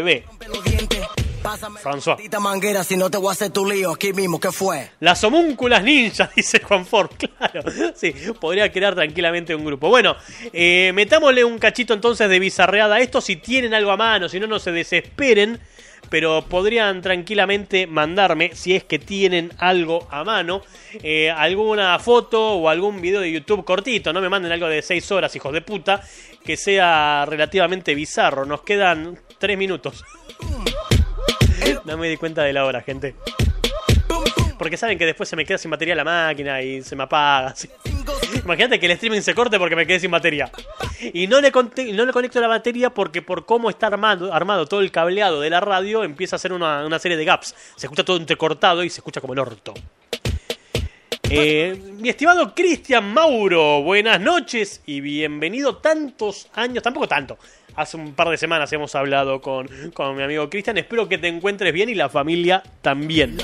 [1.42, 1.80] Bebé.
[1.82, 2.16] François.
[2.40, 4.90] Manguera, si no te voy a hacer tu lío aquí mismo, ¿qué fue?
[5.00, 7.10] Las homúnculas ninjas, dice Juan Ford.
[7.18, 7.62] Claro,
[7.94, 9.88] sí, podría crear tranquilamente un grupo.
[9.88, 10.16] Bueno,
[10.52, 13.20] eh, metámosle un cachito entonces de bizarreada a esto.
[13.20, 15.60] Si tienen algo a mano, si no, no se desesperen.
[16.10, 20.60] Pero podrían tranquilamente mandarme, si es que tienen algo a mano,
[21.02, 24.12] eh, alguna foto o algún video de YouTube cortito.
[24.12, 26.02] No me manden algo de 6 horas, hijos de puta,
[26.44, 28.44] que sea relativamente bizarro.
[28.44, 30.04] Nos quedan 3 minutos.
[31.84, 33.14] No me di cuenta de la hora, gente.
[34.58, 37.54] Porque saben que después se me queda sin batería la máquina y se me apaga.
[38.44, 40.50] Imagínate que el streaming se corte porque me quedé sin batería.
[41.12, 41.50] Y no le,
[41.92, 45.50] no le conecto la batería porque por cómo está armado, armado todo el cableado de
[45.50, 47.54] la radio empieza a hacer una, una serie de gaps.
[47.76, 49.74] Se escucha todo entrecortado y se escucha como el orto.
[51.34, 57.38] Eh, mi estimado Cristian Mauro, buenas noches y bienvenido tantos años, tampoco tanto.
[57.74, 60.76] Hace un par de semanas hemos hablado con, con mi amigo Cristian.
[60.76, 63.38] Espero que te encuentres bien y la familia también.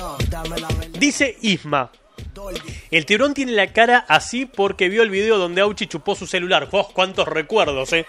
[0.99, 1.91] Dice Isma.
[2.91, 6.68] El tiburón tiene la cara así porque vio el video donde Auchi chupó su celular.
[6.72, 8.05] ¡Oh, cuántos recuerdos, eh!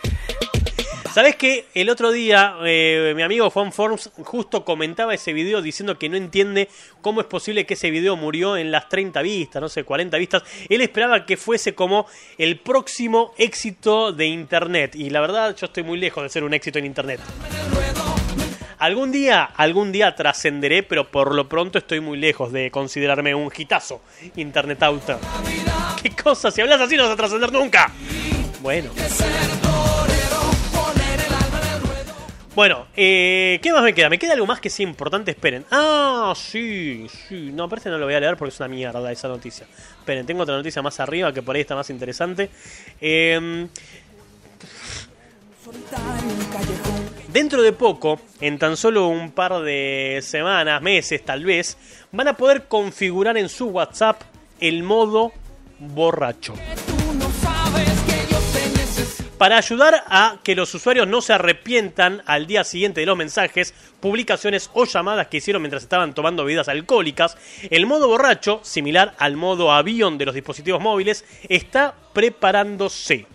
[1.14, 1.66] ¿Sabes qué?
[1.74, 6.18] El otro día eh, mi amigo Juan Forms justo comentaba ese video diciendo que no
[6.18, 6.70] entiende
[7.02, 10.44] cómo es posible que ese video murió en las 30 vistas, no sé, 40 vistas.
[10.70, 12.06] Él esperaba que fuese como
[12.38, 14.96] el próximo éxito de Internet.
[14.96, 17.20] Y la verdad yo estoy muy lejos de ser un éxito en Internet.
[18.78, 23.52] Algún día, algún día trascenderé, pero por lo pronto estoy muy lejos de considerarme un
[23.56, 24.02] hitazo
[24.36, 25.20] internetauta.
[26.04, 26.52] ¿Qué cosa?
[26.52, 27.92] Si hablas así no vas a trascender nunca.
[28.62, 28.92] Bueno.
[32.60, 34.10] Bueno, eh, ¿qué más me queda?
[34.10, 35.64] Me queda algo más que sí importante, esperen.
[35.72, 37.52] Ah, sí, sí.
[37.54, 39.66] No, parece que no lo voy a leer porque es una mierda esa noticia.
[39.98, 42.50] Esperen, tengo otra noticia más arriba que por ahí está más interesante.
[43.00, 43.66] Eh,
[47.30, 51.78] Dentro de poco, en tan solo un par de semanas, meses tal vez,
[52.12, 54.22] van a poder configurar en su WhatsApp
[54.60, 55.32] el modo
[55.80, 56.56] borracho.
[59.40, 63.74] Para ayudar a que los usuarios no se arrepientan al día siguiente de los mensajes,
[64.02, 67.38] publicaciones o llamadas que hicieron mientras estaban tomando bebidas alcohólicas,
[67.70, 73.28] el modo borracho, similar al modo avión de los dispositivos móviles, está preparándose.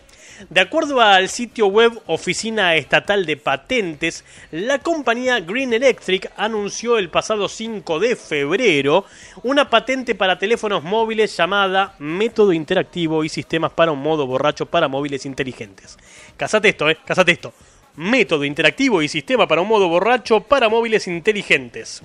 [0.51, 7.09] De acuerdo al sitio web Oficina Estatal de Patentes, la compañía Green Electric anunció el
[7.09, 9.05] pasado 5 de febrero
[9.45, 14.89] una patente para teléfonos móviles llamada Método Interactivo y Sistemas para un modo borracho para
[14.89, 15.97] móviles inteligentes.
[16.37, 17.53] Casate esto, eh, casate esto.
[17.97, 22.03] Método Interactivo y Sistema para un modo borracho para móviles inteligentes.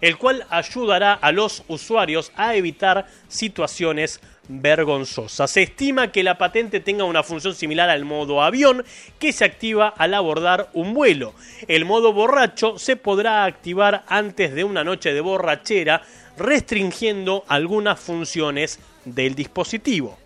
[0.00, 5.50] El cual ayudará a los usuarios a evitar situaciones vergonzosas.
[5.50, 8.84] Se estima que la patente tenga una función similar al modo avión
[9.18, 11.34] que se activa al abordar un vuelo.
[11.68, 16.02] El modo borracho se podrá activar antes de una noche de borrachera
[16.36, 20.18] restringiendo algunas funciones del dispositivo.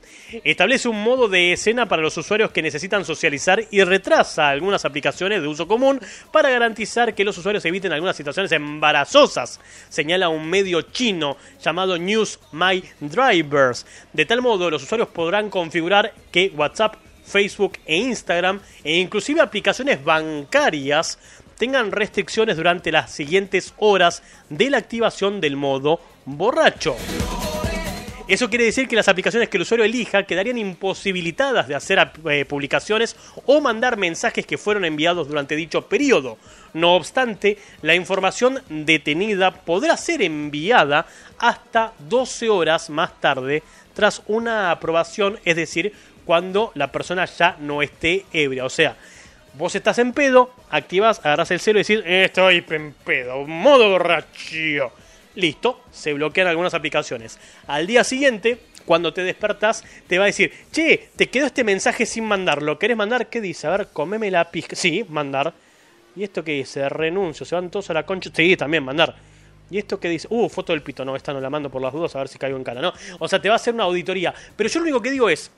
[0.42, 5.42] Establece un modo de escena para los usuarios que necesitan socializar y retrasa algunas aplicaciones
[5.42, 6.00] de uso común
[6.32, 12.40] para garantizar que los usuarios eviten algunas situaciones embarazosas, señala un medio chino llamado News
[12.52, 13.86] My Drivers.
[14.12, 20.02] De tal modo, los usuarios podrán configurar que WhatsApp Facebook e Instagram e inclusive aplicaciones
[20.04, 21.18] bancarias
[21.58, 26.96] tengan restricciones durante las siguientes horas de la activación del modo borracho.
[28.26, 32.46] Eso quiere decir que las aplicaciones que el usuario elija quedarían imposibilitadas de hacer eh,
[32.46, 36.38] publicaciones o mandar mensajes que fueron enviados durante dicho periodo.
[36.72, 41.06] No obstante, la información detenida podrá ser enviada
[41.38, 43.62] hasta 12 horas más tarde
[43.92, 45.92] tras una aprobación, es decir,
[46.24, 48.64] cuando la persona ya no esté ebria.
[48.64, 48.96] O sea,
[49.52, 54.92] vos estás en pedo, activas, agarras el celo y decís, estoy en pedo, modo borracho.
[55.34, 57.38] Listo, se bloquean algunas aplicaciones.
[57.66, 62.06] Al día siguiente, cuando te despertás, te va a decir, che, te quedó este mensaje
[62.06, 63.28] sin mandar, ¿lo querés mandar?
[63.28, 63.66] ¿Qué dice?
[63.66, 64.76] A ver, comeme la pizca.
[64.76, 65.52] Sí, mandar.
[66.16, 66.88] ¿Y esto qué dice?
[66.88, 68.30] Renuncio, se van todos a la concha.
[68.32, 69.16] Sí, también mandar.
[69.70, 70.28] ¿Y esto qué dice?
[70.30, 71.04] Uh, foto del pito.
[71.04, 72.80] No, esta no la mando por las dudas a ver si caigo en cara.
[72.80, 74.32] No, o sea, te va a hacer una auditoría.
[74.56, 75.50] Pero yo lo único que digo es,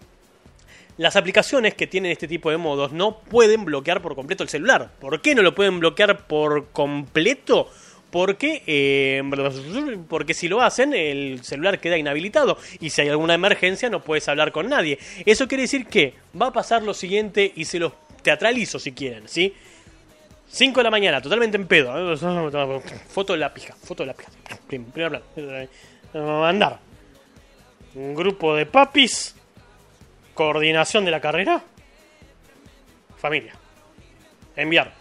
[0.96, 4.90] las aplicaciones que tienen este tipo de modos no pueden bloquear por completo el celular.
[4.98, 7.70] ¿Por qué no lo pueden bloquear por completo?
[8.16, 9.22] Porque, eh,
[10.08, 12.56] porque si lo hacen, el celular queda inhabilitado.
[12.80, 14.98] Y si hay alguna emergencia, no puedes hablar con nadie.
[15.26, 17.92] Eso quiere decir que va a pasar lo siguiente y se los
[18.22, 19.52] teatralizo si quieren, ¿sí?
[20.48, 21.92] 5 de la mañana, totalmente en pedo.
[23.10, 24.30] Foto de la pija, foto de la pija.
[24.66, 25.66] Prim- Primer plano.
[26.40, 26.78] Mandar.
[27.96, 29.34] Un grupo de papis.
[30.32, 31.62] Coordinación de la carrera.
[33.18, 33.52] Familia.
[34.56, 34.94] Enviar.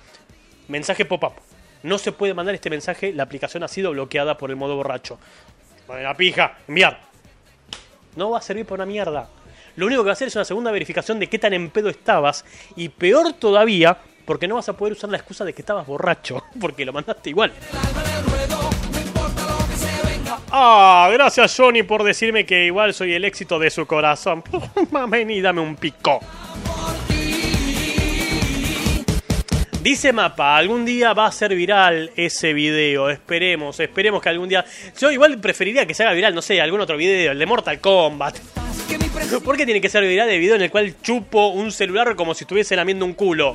[0.67, 1.44] Mensaje pop-up.
[1.85, 5.19] No se puede mandar este mensaje, la aplicación ha sido bloqueada por el modo borracho.
[5.87, 6.99] La pija, enviar.
[8.15, 9.29] No va a servir para una mierda.
[9.75, 11.89] Lo único que va a hacer es una segunda verificación de qué tan en pedo
[11.89, 12.43] estabas.
[12.75, 16.43] Y peor todavía, porque no vas a poder usar la excusa de que estabas borracho,
[16.59, 17.53] porque lo mandaste igual.
[20.51, 24.43] Ah, gracias Johnny por decirme que igual soy el éxito de su corazón.
[25.09, 26.19] Ven y dame un pico.
[29.85, 33.07] Dice Mapa, algún día va a ser viral ese video.
[33.07, 34.65] Esperemos, esperemos que algún día.
[34.99, 37.79] Yo igual preferiría que se haga viral, no sé, algún otro video, el de Mortal
[37.79, 38.39] Kombat.
[39.43, 42.33] ¿Por qué tiene que ser viral el video en el cual chupo un celular como
[42.33, 43.53] si estuviese lamiendo un culo?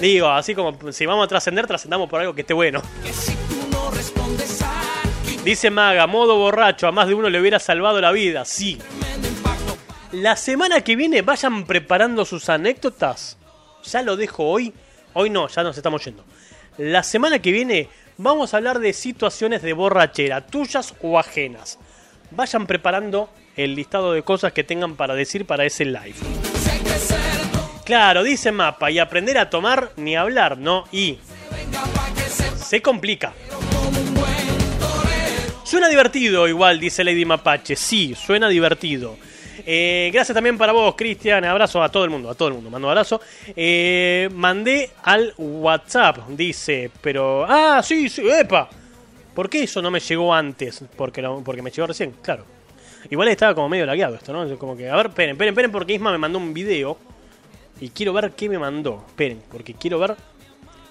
[0.00, 2.80] Digo, así como si vamos a trascender, trascendamos por algo que esté bueno.
[5.42, 8.44] Dice Maga, modo borracho, a más de uno le hubiera salvado la vida.
[8.44, 8.78] Sí.
[10.12, 13.36] La semana que viene vayan preparando sus anécdotas.
[13.90, 14.72] Ya lo dejo hoy.
[15.14, 16.24] Hoy no, ya nos estamos yendo.
[16.78, 21.78] La semana que viene vamos a hablar de situaciones de borrachera, tuyas o ajenas.
[22.30, 26.14] Vayan preparando el listado de cosas que tengan para decir para ese live.
[27.84, 30.84] Claro, dice Mapa, y aprender a tomar ni hablar, ¿no?
[30.90, 31.18] Y
[32.56, 33.32] se complica.
[35.62, 37.76] Suena divertido igual, dice Lady Mapache.
[37.76, 39.16] Sí, suena divertido.
[39.64, 41.44] Eh, gracias también para vos, Cristian.
[41.44, 42.70] Abrazo a todo el mundo, a todo el mundo.
[42.70, 43.20] Mando abrazo.
[43.54, 47.44] Eh, mandé al WhatsApp, dice, pero...
[47.48, 48.68] Ah, sí, sí, epa.
[49.34, 50.82] ¿Por qué eso no me llegó antes?
[50.96, 52.44] Porque, porque me llegó recién, claro.
[53.10, 54.58] Igual estaba como medio lagueado esto, ¿no?
[54.58, 56.98] Como que, a ver, esperen, esperen, esperen, porque Isma me mandó un video.
[57.80, 59.04] Y quiero ver qué me mandó.
[59.06, 60.16] Esperen, porque quiero ver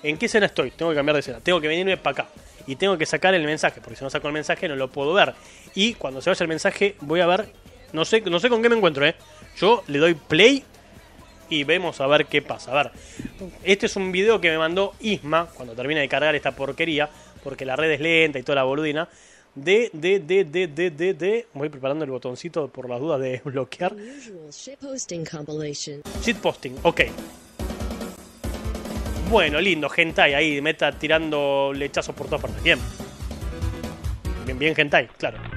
[0.04, 0.72] en qué escena estoy.
[0.72, 1.40] Tengo que cambiar de escena.
[1.40, 2.30] Tengo que venirme para acá.
[2.68, 5.14] Y tengo que sacar el mensaje, porque si no saco el mensaje no lo puedo
[5.14, 5.34] ver.
[5.74, 7.48] Y cuando se vaya el mensaje voy a ver,
[7.96, 9.16] no sé, no sé con qué me encuentro, ¿eh?
[9.58, 10.64] Yo le doy play
[11.50, 12.72] y vemos a ver qué pasa.
[12.72, 12.92] A ver,
[13.64, 17.10] este es un video que me mandó Isma cuando termine de cargar esta porquería,
[17.44, 19.08] porque la red es lenta y toda la boludina.
[19.56, 21.48] De, de, de, de, de, de, de.
[21.54, 23.96] Voy preparando el botoncito por las dudas de bloquear.
[26.22, 27.02] Shitposting, ok.
[29.30, 32.62] Bueno, lindo, hentai ahí, meta tirando lechazos por todas partes.
[32.62, 32.80] Bien.
[34.46, 35.55] Bien, bien, hentai, claro.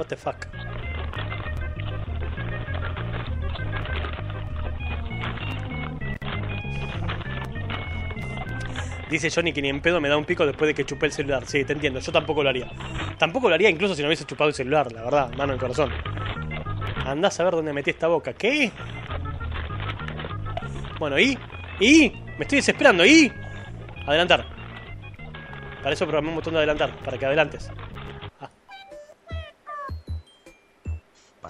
[0.00, 0.46] What the fuck.
[9.10, 11.12] Dice Johnny que ni en pedo me da un pico después de que chupé el
[11.12, 11.44] celular.
[11.44, 12.66] Sí, te entiendo, yo tampoco lo haría.
[13.18, 15.92] Tampoco lo haría incluso si no hubiese chupado el celular, la verdad, mano en corazón.
[17.04, 18.32] Andás a ver dónde metí esta boca.
[18.32, 18.72] ¿Qué?
[20.98, 21.36] Bueno, ¿y?
[21.78, 22.10] ¿Y?
[22.38, 23.04] Me estoy desesperando.
[23.04, 23.30] ¿Y?
[24.06, 24.46] Adelantar.
[25.82, 27.70] Para eso programé un botón de adelantar, para que adelantes.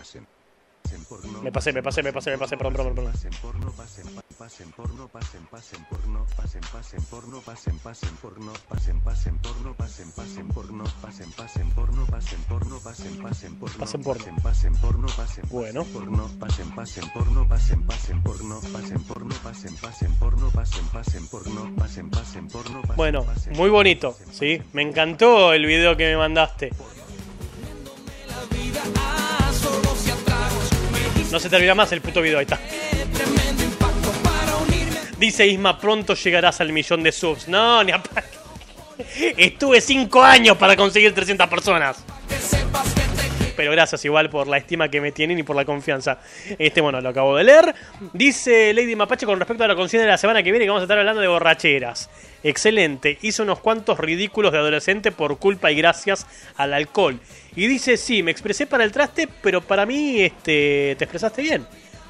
[0.01, 0.27] Pasen.
[1.43, 3.13] Me pasé, me pasé, me pasé, me pasé, perdón, perdón, perdón.
[3.13, 8.53] Pasen porno, pasen, pa- pasen porno, pasen, pasen porno, pasen, pasen porno, pasen, pasen porno,
[8.65, 14.03] pasen, pasen porno, pasen, pasen porno, pasen, pasen porno, pasen porno, pasen, pasen porno, Pasen
[14.03, 14.25] porno.
[14.25, 15.85] pasen, pasen porno, pasen, Bueno.
[15.85, 21.71] porno, pasen, pasen porno, pasen, pasen porno, pasen porno, pasen, pasen porno, pasen, pasen porno,
[21.77, 24.63] pasen, pasen porno, Bueno, pasen, muy bonito, ¿sí?
[24.73, 26.71] Me encantó el video que me mandaste.
[31.31, 32.59] No se termina más el puto video, ahí está.
[35.19, 37.47] Dice Isma, pronto llegarás al millón de subs.
[37.47, 38.03] No, ni a...
[39.37, 42.05] Estuve 5 años para conseguir 300 personas.
[43.57, 46.19] Pero gracias igual por la estima que me tienen y por la confianza.
[46.59, 47.75] Este, bueno, lo acabo de leer.
[48.15, 50.81] Dice Lady Mapache con respecto a la consigna de la semana que viene que vamos
[50.81, 52.09] a estar hablando de borracheras.
[52.43, 53.19] Excelente.
[53.21, 56.27] Hice unos cuantos ridículos de adolescente por culpa y gracias
[56.57, 57.21] al alcohol.
[57.57, 61.67] Y dice, sí, me expresé para el traste, pero para mí este, te expresaste bien.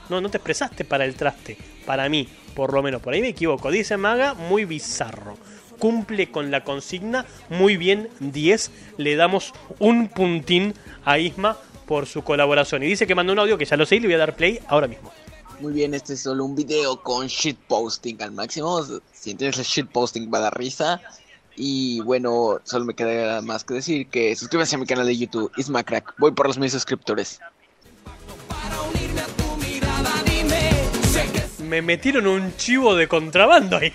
[0.09, 1.57] No, no te expresaste para el traste.
[1.87, 3.01] Para mí, por lo menos.
[3.01, 3.71] Por ahí me equivoco.
[3.71, 5.39] Dice Maga, muy bizarro.
[5.79, 7.25] Cumple con la consigna.
[7.49, 8.71] Muy bien, 10.
[8.99, 10.75] Le damos un puntín
[11.05, 12.83] a Isma por su colaboración.
[12.83, 14.37] Y dice que mandó un audio que ya lo sé y le voy a dar
[14.37, 15.13] play ahora mismo.
[15.61, 18.83] Muy bien, este es solo un video con shitposting al máximo.
[19.13, 21.01] Si entiendes el shitposting va a dar risa.
[21.57, 25.53] Y bueno, solo me queda más que decir que suscríbanse a mi canal de YouTube,
[25.57, 26.15] Isma Crack.
[26.19, 27.41] Voy por los mil suscriptores.
[31.59, 33.93] Me metieron un chivo de contrabando ahí.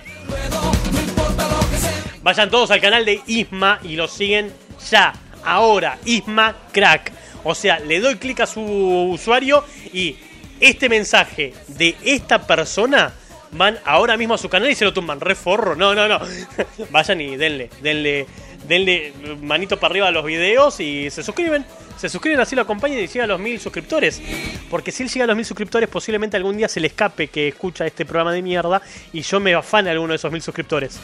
[2.24, 4.52] Vayan todos al canal de Isma y lo siguen
[4.90, 7.12] ya, ahora, Isma Crack.
[7.44, 10.18] O sea, le doy clic a su usuario y
[10.60, 13.14] este mensaje de esta persona
[13.56, 15.20] van ahora mismo a su canal y se lo tumban.
[15.20, 16.20] Reforro, no, no, no.
[16.92, 18.26] Vayan y denle, denle,
[18.68, 21.66] denle manito para arriba a los videos y se suscriben.
[21.98, 24.22] Se suscriben así lo acompañan y llega a los mil suscriptores.
[24.70, 27.48] Porque si él llega a los mil suscriptores, posiblemente algún día se le escape que
[27.48, 28.82] escucha este programa de mierda
[29.14, 31.00] y yo me afane a alguno de esos mil suscriptores.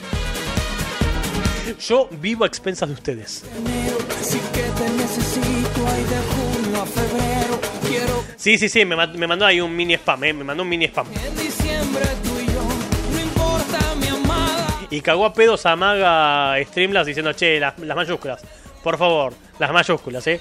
[1.87, 3.45] Yo vivo a expensas de ustedes.
[8.35, 10.69] Sí, sí, sí, me, ma- me mandó ahí un mini spam, eh, me mandó un
[10.69, 11.07] mini spam.
[14.91, 18.43] Y cagó a pedos a Maga diciendo, che, las, las mayúsculas.
[18.83, 20.39] Por favor, las mayúsculas, eh.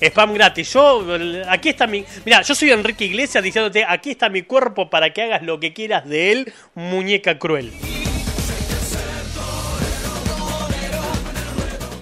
[0.00, 0.72] Spam gratis.
[0.72, 1.04] Yo,
[1.48, 2.04] aquí está mi.
[2.24, 5.72] Mira, yo soy Enrique Iglesias diciéndote, aquí está mi cuerpo para que hagas lo que
[5.72, 7.72] quieras de él, muñeca cruel.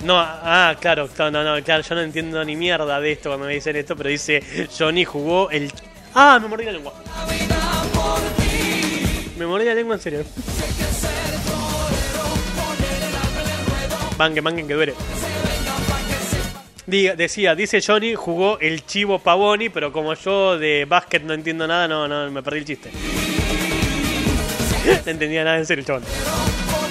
[0.02, 3.54] No, ah, claro, no, no, claro, yo no entiendo ni mierda de esto cuando me
[3.54, 4.42] dicen esto, pero dice,
[4.76, 5.70] Johnny jugó el...
[6.14, 6.94] Ah, me mordí la lengua.
[9.36, 10.24] Me mordí la lengua en serio.
[14.20, 14.94] Mangue, mangue, que duele.
[16.86, 21.66] Diga- decía, dice Johnny, jugó el chivo Pavoni, pero como yo de básquet no entiendo
[21.66, 22.90] nada, no, no, me perdí el chiste.
[25.04, 26.02] No entendía nada en serio, chabón.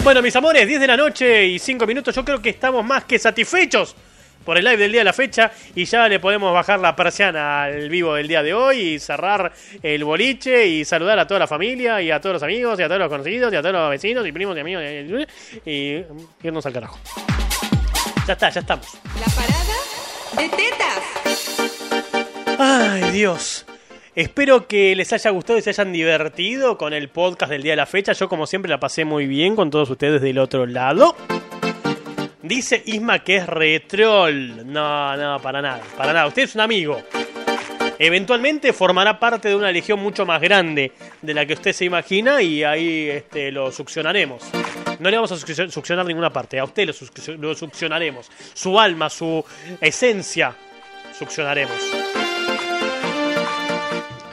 [0.03, 3.03] Bueno, mis amores, 10 de la noche y 5 minutos, yo creo que estamos más
[3.03, 3.95] que satisfechos
[4.43, 7.63] por el live del día de la fecha y ya le podemos bajar la persiana
[7.63, 9.51] al vivo del día de hoy y cerrar
[9.83, 12.87] el boliche y saludar a toda la familia y a todos los amigos y a
[12.87, 14.83] todos los conocidos y a todos los vecinos y primos y amigos
[15.65, 16.05] y, y
[16.43, 16.99] irnos al carajo.
[18.27, 18.87] Ya está, ya estamos.
[20.37, 20.99] De tetas.
[22.59, 23.65] Ay, Dios.
[24.15, 27.77] Espero que les haya gustado y se hayan divertido con el podcast del día de
[27.77, 28.13] la fecha.
[28.13, 31.15] Yo, como siempre, la pasé muy bien con todos ustedes del otro lado.
[32.41, 34.71] Dice Isma que es retrol.
[34.71, 36.27] No, no, para nada, para nada.
[36.27, 37.01] Usted es un amigo.
[38.01, 42.41] Eventualmente formará parte de una legión mucho más grande de la que usted se imagina
[42.41, 44.41] y ahí este, lo succionaremos.
[44.99, 46.87] No le vamos a succio- succionar ninguna parte, a usted
[47.37, 48.29] lo succionaremos.
[48.53, 49.43] Su alma, su
[49.81, 50.55] esencia,
[51.17, 51.75] succionaremos.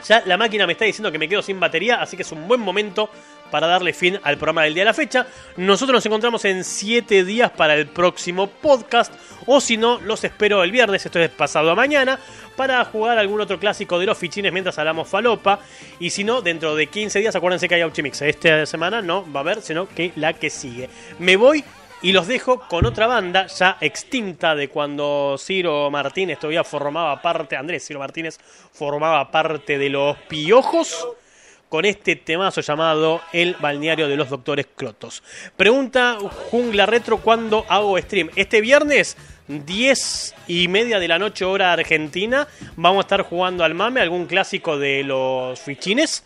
[0.07, 2.47] Ya la máquina me está diciendo que me quedo sin batería, así que es un
[2.47, 3.09] buen momento
[3.51, 5.27] para darle fin al programa del día de la fecha.
[5.57, 9.13] Nosotros nos encontramos en 7 días para el próximo podcast,
[9.45, 12.19] o si no, los espero el viernes, esto es pasado mañana,
[12.55, 15.59] para jugar algún otro clásico de los fichines mientras hablamos falopa.
[15.99, 18.21] Y si no, dentro de 15 días, acuérdense que hay Auchimix.
[18.21, 20.89] Esta semana no va a haber, sino que la que sigue.
[21.19, 21.63] Me voy
[22.01, 27.55] y los dejo con otra banda ya extinta de cuando Ciro Martínez todavía formaba parte,
[27.55, 28.37] Andrés Ciro Martínez
[28.71, 31.07] formaba parte de los Piojos,
[31.69, 35.23] con este temazo llamado El balneario de los doctores Crotos.
[35.55, 36.17] Pregunta
[36.49, 38.29] Jungla Retro cuándo hago stream.
[38.35, 43.73] Este viernes, 10 y media de la noche hora argentina, vamos a estar jugando al
[43.73, 46.23] mame, algún clásico de los fichines.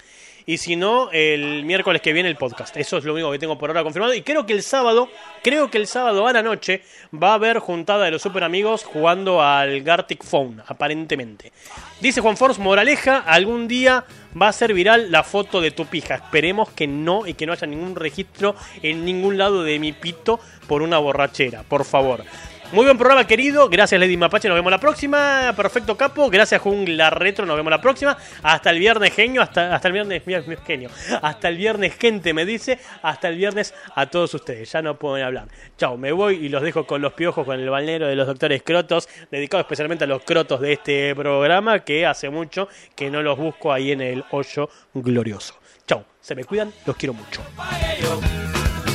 [0.51, 2.75] Y si no, el miércoles que viene el podcast.
[2.75, 4.13] Eso es lo único que tengo por ahora confirmado.
[4.13, 5.07] Y creo que el sábado,
[5.41, 6.82] creo que el sábado a la noche
[7.15, 11.53] va a haber juntada de los super amigos jugando al Gartic Phone, aparentemente.
[12.01, 14.03] Dice Juan Force, moraleja, algún día
[14.39, 16.15] va a ser viral la foto de tu pija.
[16.15, 18.53] Esperemos que no y que no haya ningún registro
[18.83, 22.25] en ningún lado de mi pito por una borrachera, por favor.
[22.74, 23.68] Muy buen programa, querido.
[23.68, 24.48] Gracias, Lady Mapache.
[24.48, 25.54] Nos vemos la próxima.
[25.58, 26.30] Perfecto, capo.
[26.30, 27.46] Gracias, Jungla Retro.
[27.46, 28.18] Nos vemos la próxima.
[28.42, 29.42] Hasta el viernes, genio.
[29.42, 30.89] Hasta, hasta el viernes, mira, genio.
[31.22, 32.80] Hasta el viernes, gente, me dice.
[33.02, 34.72] Hasta el viernes a todos ustedes.
[34.72, 35.50] Ya no pueden hablar.
[35.78, 38.64] Chao, me voy y los dejo con los piojos, con el balnero de los doctores
[38.64, 39.10] Crotos.
[39.30, 41.80] Dedicado especialmente a los crotos de este programa.
[41.80, 45.56] Que hace mucho que no los busco ahí en el hoyo glorioso.
[45.86, 46.72] Chao, se me cuidan.
[46.86, 47.42] Los quiero mucho.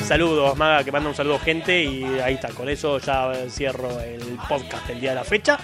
[0.06, 4.38] Saludos, Maga, que manda un saludo gente y ahí está, con eso ya cierro el
[4.48, 5.58] podcast el día de la fecha.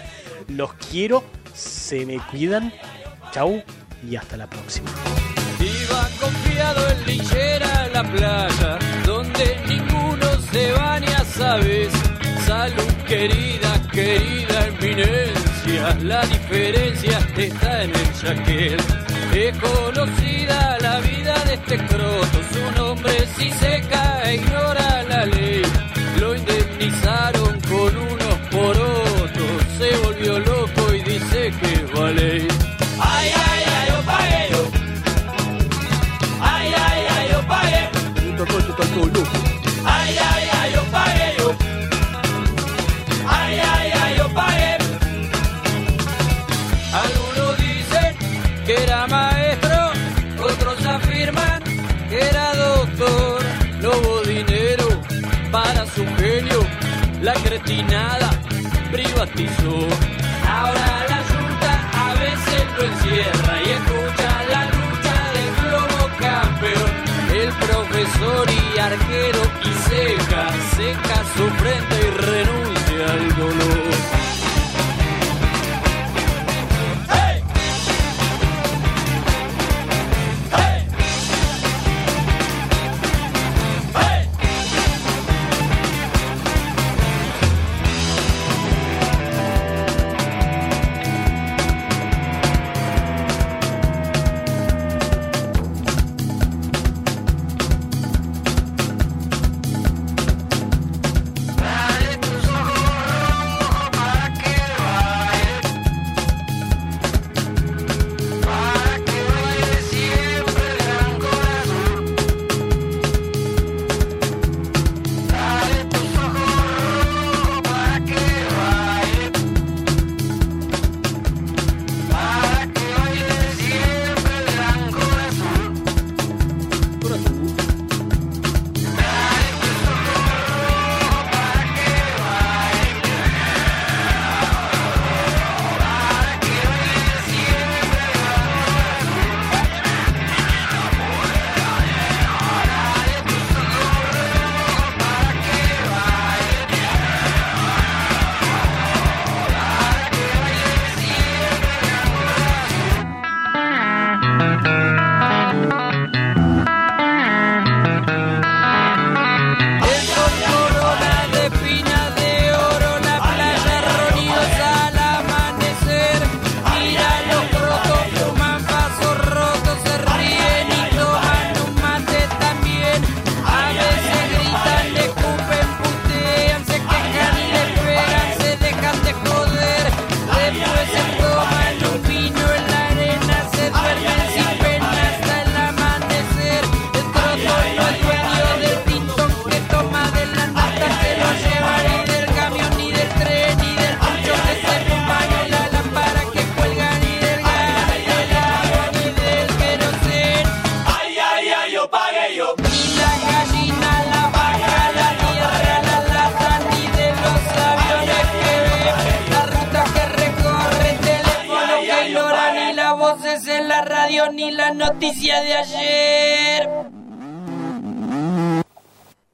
[0.48, 1.22] Los quiero,
[1.54, 2.72] se me cuidan,
[3.30, 3.62] chau
[4.04, 4.90] y hasta la próxima.
[5.60, 11.92] Iba confiado en linchera la playa, donde ninguno se baña, sabes.
[12.44, 14.66] Salud querida, querida
[15.80, 18.76] la diferencia está en el chaquel.
[19.34, 25.81] Es conocida la vida de este croto, su nombre si seca e ignora la ley.
[57.22, 58.30] La cretinada
[58.90, 59.86] privatizó.
[60.48, 66.90] Ahora la junta a veces lo encierra y escucha la lucha del globo campeón.
[67.32, 70.42] El profesor y arquero y seca,
[70.76, 72.41] seca su frente y renuncia